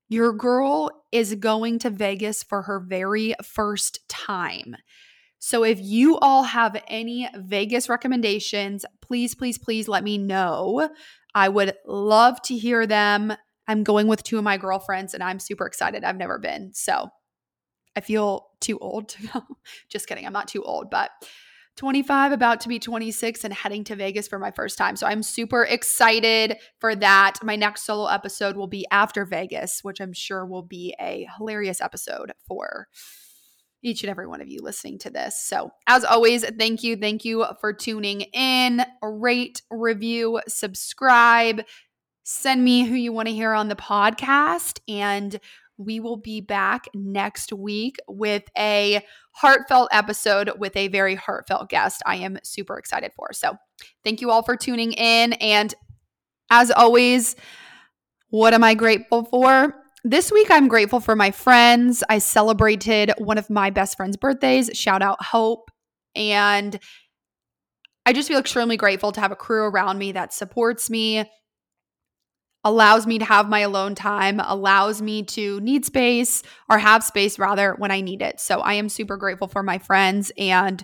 your 0.09 0.33
girl 0.33 0.91
is 1.13 1.35
going 1.37 1.79
to 1.81 1.91
Vegas 1.91 2.43
for 2.43 2.63
her 2.63 2.81
very 2.81 3.35
first 3.43 4.07
time. 4.09 4.77
So 5.39 5.63
if 5.63 5.79
you 5.81 6.19
all 6.19 6.45
have 6.45 6.83
any 6.89 7.29
Vegas 7.37 7.89
recommendations, 7.89 8.85
please, 9.03 9.35
please, 9.35 9.59
please 9.59 9.89
let 9.89 10.03
me 10.03 10.17
know. 10.17 10.89
I 11.35 11.49
would 11.49 11.75
love 11.87 12.41
to 12.43 12.57
hear 12.57 12.87
them. 12.87 13.35
I'm 13.67 13.83
going 13.83 14.07
with 14.07 14.23
two 14.23 14.39
of 14.39 14.45
my 14.45 14.57
girlfriends 14.57 15.15
and 15.15 15.23
I'm 15.23 15.39
super 15.39 15.67
excited. 15.67 16.05
I've 16.05 16.17
never 16.17 16.39
been. 16.39 16.73
So 16.73 17.09
I 17.97 18.01
feel 18.01 18.47
too 18.61 18.79
old 18.79 19.09
to 19.11 19.27
go. 19.33 19.43
Just 19.89 20.07
kidding. 20.07 20.27
I'm 20.27 20.33
not 20.33 20.49
too 20.49 20.63
old, 20.63 20.91
but 20.91 21.11
25, 21.77 22.33
about 22.33 22.61
to 22.61 22.69
be 22.69 22.79
26, 22.79 23.45
and 23.45 23.53
heading 23.53 23.85
to 23.85 23.97
Vegas 23.97 24.29
for 24.29 24.39
my 24.39 24.51
first 24.51 24.79
time. 24.79 24.97
So 24.97 25.07
I'm 25.07 25.23
super 25.23 25.65
excited 25.65 26.57
for 26.79 26.95
that. 26.97 27.39
My 27.43 27.57
next 27.57 27.85
solo 27.85 28.07
episode 28.07 28.57
will 28.57 28.69
be 28.69 28.87
after 28.91 29.25
Vegas, 29.25 29.81
which 29.83 30.01
I'm 30.01 30.13
sure 30.13 30.47
will 30.47 30.63
be 30.63 30.95
a 31.01 31.29
hilarious 31.37 31.81
episode 31.81 32.33
for 32.47 32.89
each 33.83 34.03
and 34.03 34.11
every 34.11 34.27
one 34.27 34.41
of 34.41 34.49
you 34.49 34.61
listening 34.63 34.99
to 34.99 35.11
this. 35.11 35.39
So, 35.45 35.71
as 35.87 36.05
always, 36.05 36.45
thank 36.59 36.83
you. 36.83 36.97
Thank 36.97 37.25
you 37.25 37.45
for 37.61 37.73
tuning 37.73 38.23
in. 38.33 38.85
Rate, 39.03 39.63
review, 39.71 40.41
subscribe. 40.49 41.63
Send 42.23 42.65
me 42.65 42.85
who 42.85 42.95
you 42.95 43.13
want 43.13 43.29
to 43.29 43.35
hear 43.35 43.53
on 43.53 43.69
the 43.69 43.77
podcast. 43.77 44.81
And 44.89 45.39
we 45.77 46.01
will 46.01 46.17
be 46.17 46.41
back 46.41 46.87
next 46.95 47.53
week 47.53 47.97
with 48.09 48.45
a 48.57 49.05
heartfelt 49.33 49.89
episode 49.93 50.53
with 50.59 50.77
a 50.77 50.89
very 50.89 51.15
heartfelt 51.15 51.69
guest 51.69 52.03
I 52.07 52.17
am 52.17 52.39
super 52.45 52.79
excited 52.79 53.13
for. 53.17 53.33
So, 53.33 53.57
thank 54.05 54.21
you 54.21 54.31
all 54.31 54.43
for 54.43 54.57
tuning 54.57 54.93
in. 54.93 55.33
And 55.35 55.75
as 56.51 56.71
always, 56.71 57.37
what 58.29 58.55
am 58.55 58.65
I 58.65 58.75
grateful 58.75 59.25
for? 59.25 59.75
This 60.07 60.31
week, 60.31 60.49
I'm 60.51 60.69
grateful 60.69 61.01
for 61.01 61.17
my 61.17 61.31
friends. 61.31 62.05
I 62.09 62.19
celebrated 62.19 63.13
one 63.17 63.39
of 63.39 63.49
my 63.49 63.71
best 63.71 63.97
friend's 63.97 64.19
birthdays. 64.19 64.71
Shout 64.75 65.01
out 65.01 65.23
Hope. 65.25 65.71
And 66.15 66.79
I 68.07 68.13
just 68.13 68.29
feel 68.29 68.39
extremely 68.39 68.77
grateful 68.77 69.13
to 69.13 69.21
have 69.21 69.33
a 69.33 69.37
crew 69.37 69.63
around 69.63 69.99
me 69.99 70.13
that 70.13 70.35
supports 70.35 70.91
me, 70.91 71.25
allows 72.65 73.07
me 73.07 73.19
to 73.19 73.25
have 73.25 73.49
my 73.49 73.61
alone 73.61 73.95
time, 73.95 74.41
allows 74.41 75.03
me 75.03 75.23
to 75.23 75.61
need 75.61 75.85
space 75.85 76.43
or 76.69 76.79
have 76.79 77.05
space 77.05 77.39
rather 77.39 77.75
when 77.79 77.91
I 77.91 78.01
need 78.01 78.23
it. 78.23 78.41
So 78.41 78.61
I 78.61 78.75
am 78.75 78.89
super 78.89 79.17
grateful 79.17 79.49
for 79.49 79.63
my 79.63 79.79
friends 79.79 80.33
and 80.39 80.83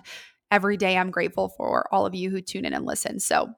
every 0.51 0.77
day 0.77 0.97
I'm 0.97 1.11
grateful 1.11 1.49
for 1.49 1.87
all 1.91 2.05
of 2.05 2.13
you 2.13 2.29
who 2.29 2.41
tune 2.41 2.65
in 2.65 2.73
and 2.73 2.85
listen. 2.85 3.19
So 3.19 3.49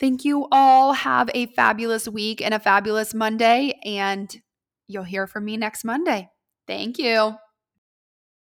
thank 0.00 0.24
you 0.24 0.48
all. 0.50 0.92
Have 0.92 1.30
a 1.34 1.46
fabulous 1.46 2.08
week 2.08 2.42
and 2.42 2.52
a 2.52 2.58
fabulous 2.58 3.14
Monday 3.14 3.78
and 3.84 4.34
you'll 4.88 5.04
hear 5.04 5.26
from 5.26 5.44
me 5.44 5.56
next 5.56 5.84
Monday. 5.84 6.28
Thank 6.66 6.98
you. 6.98 7.36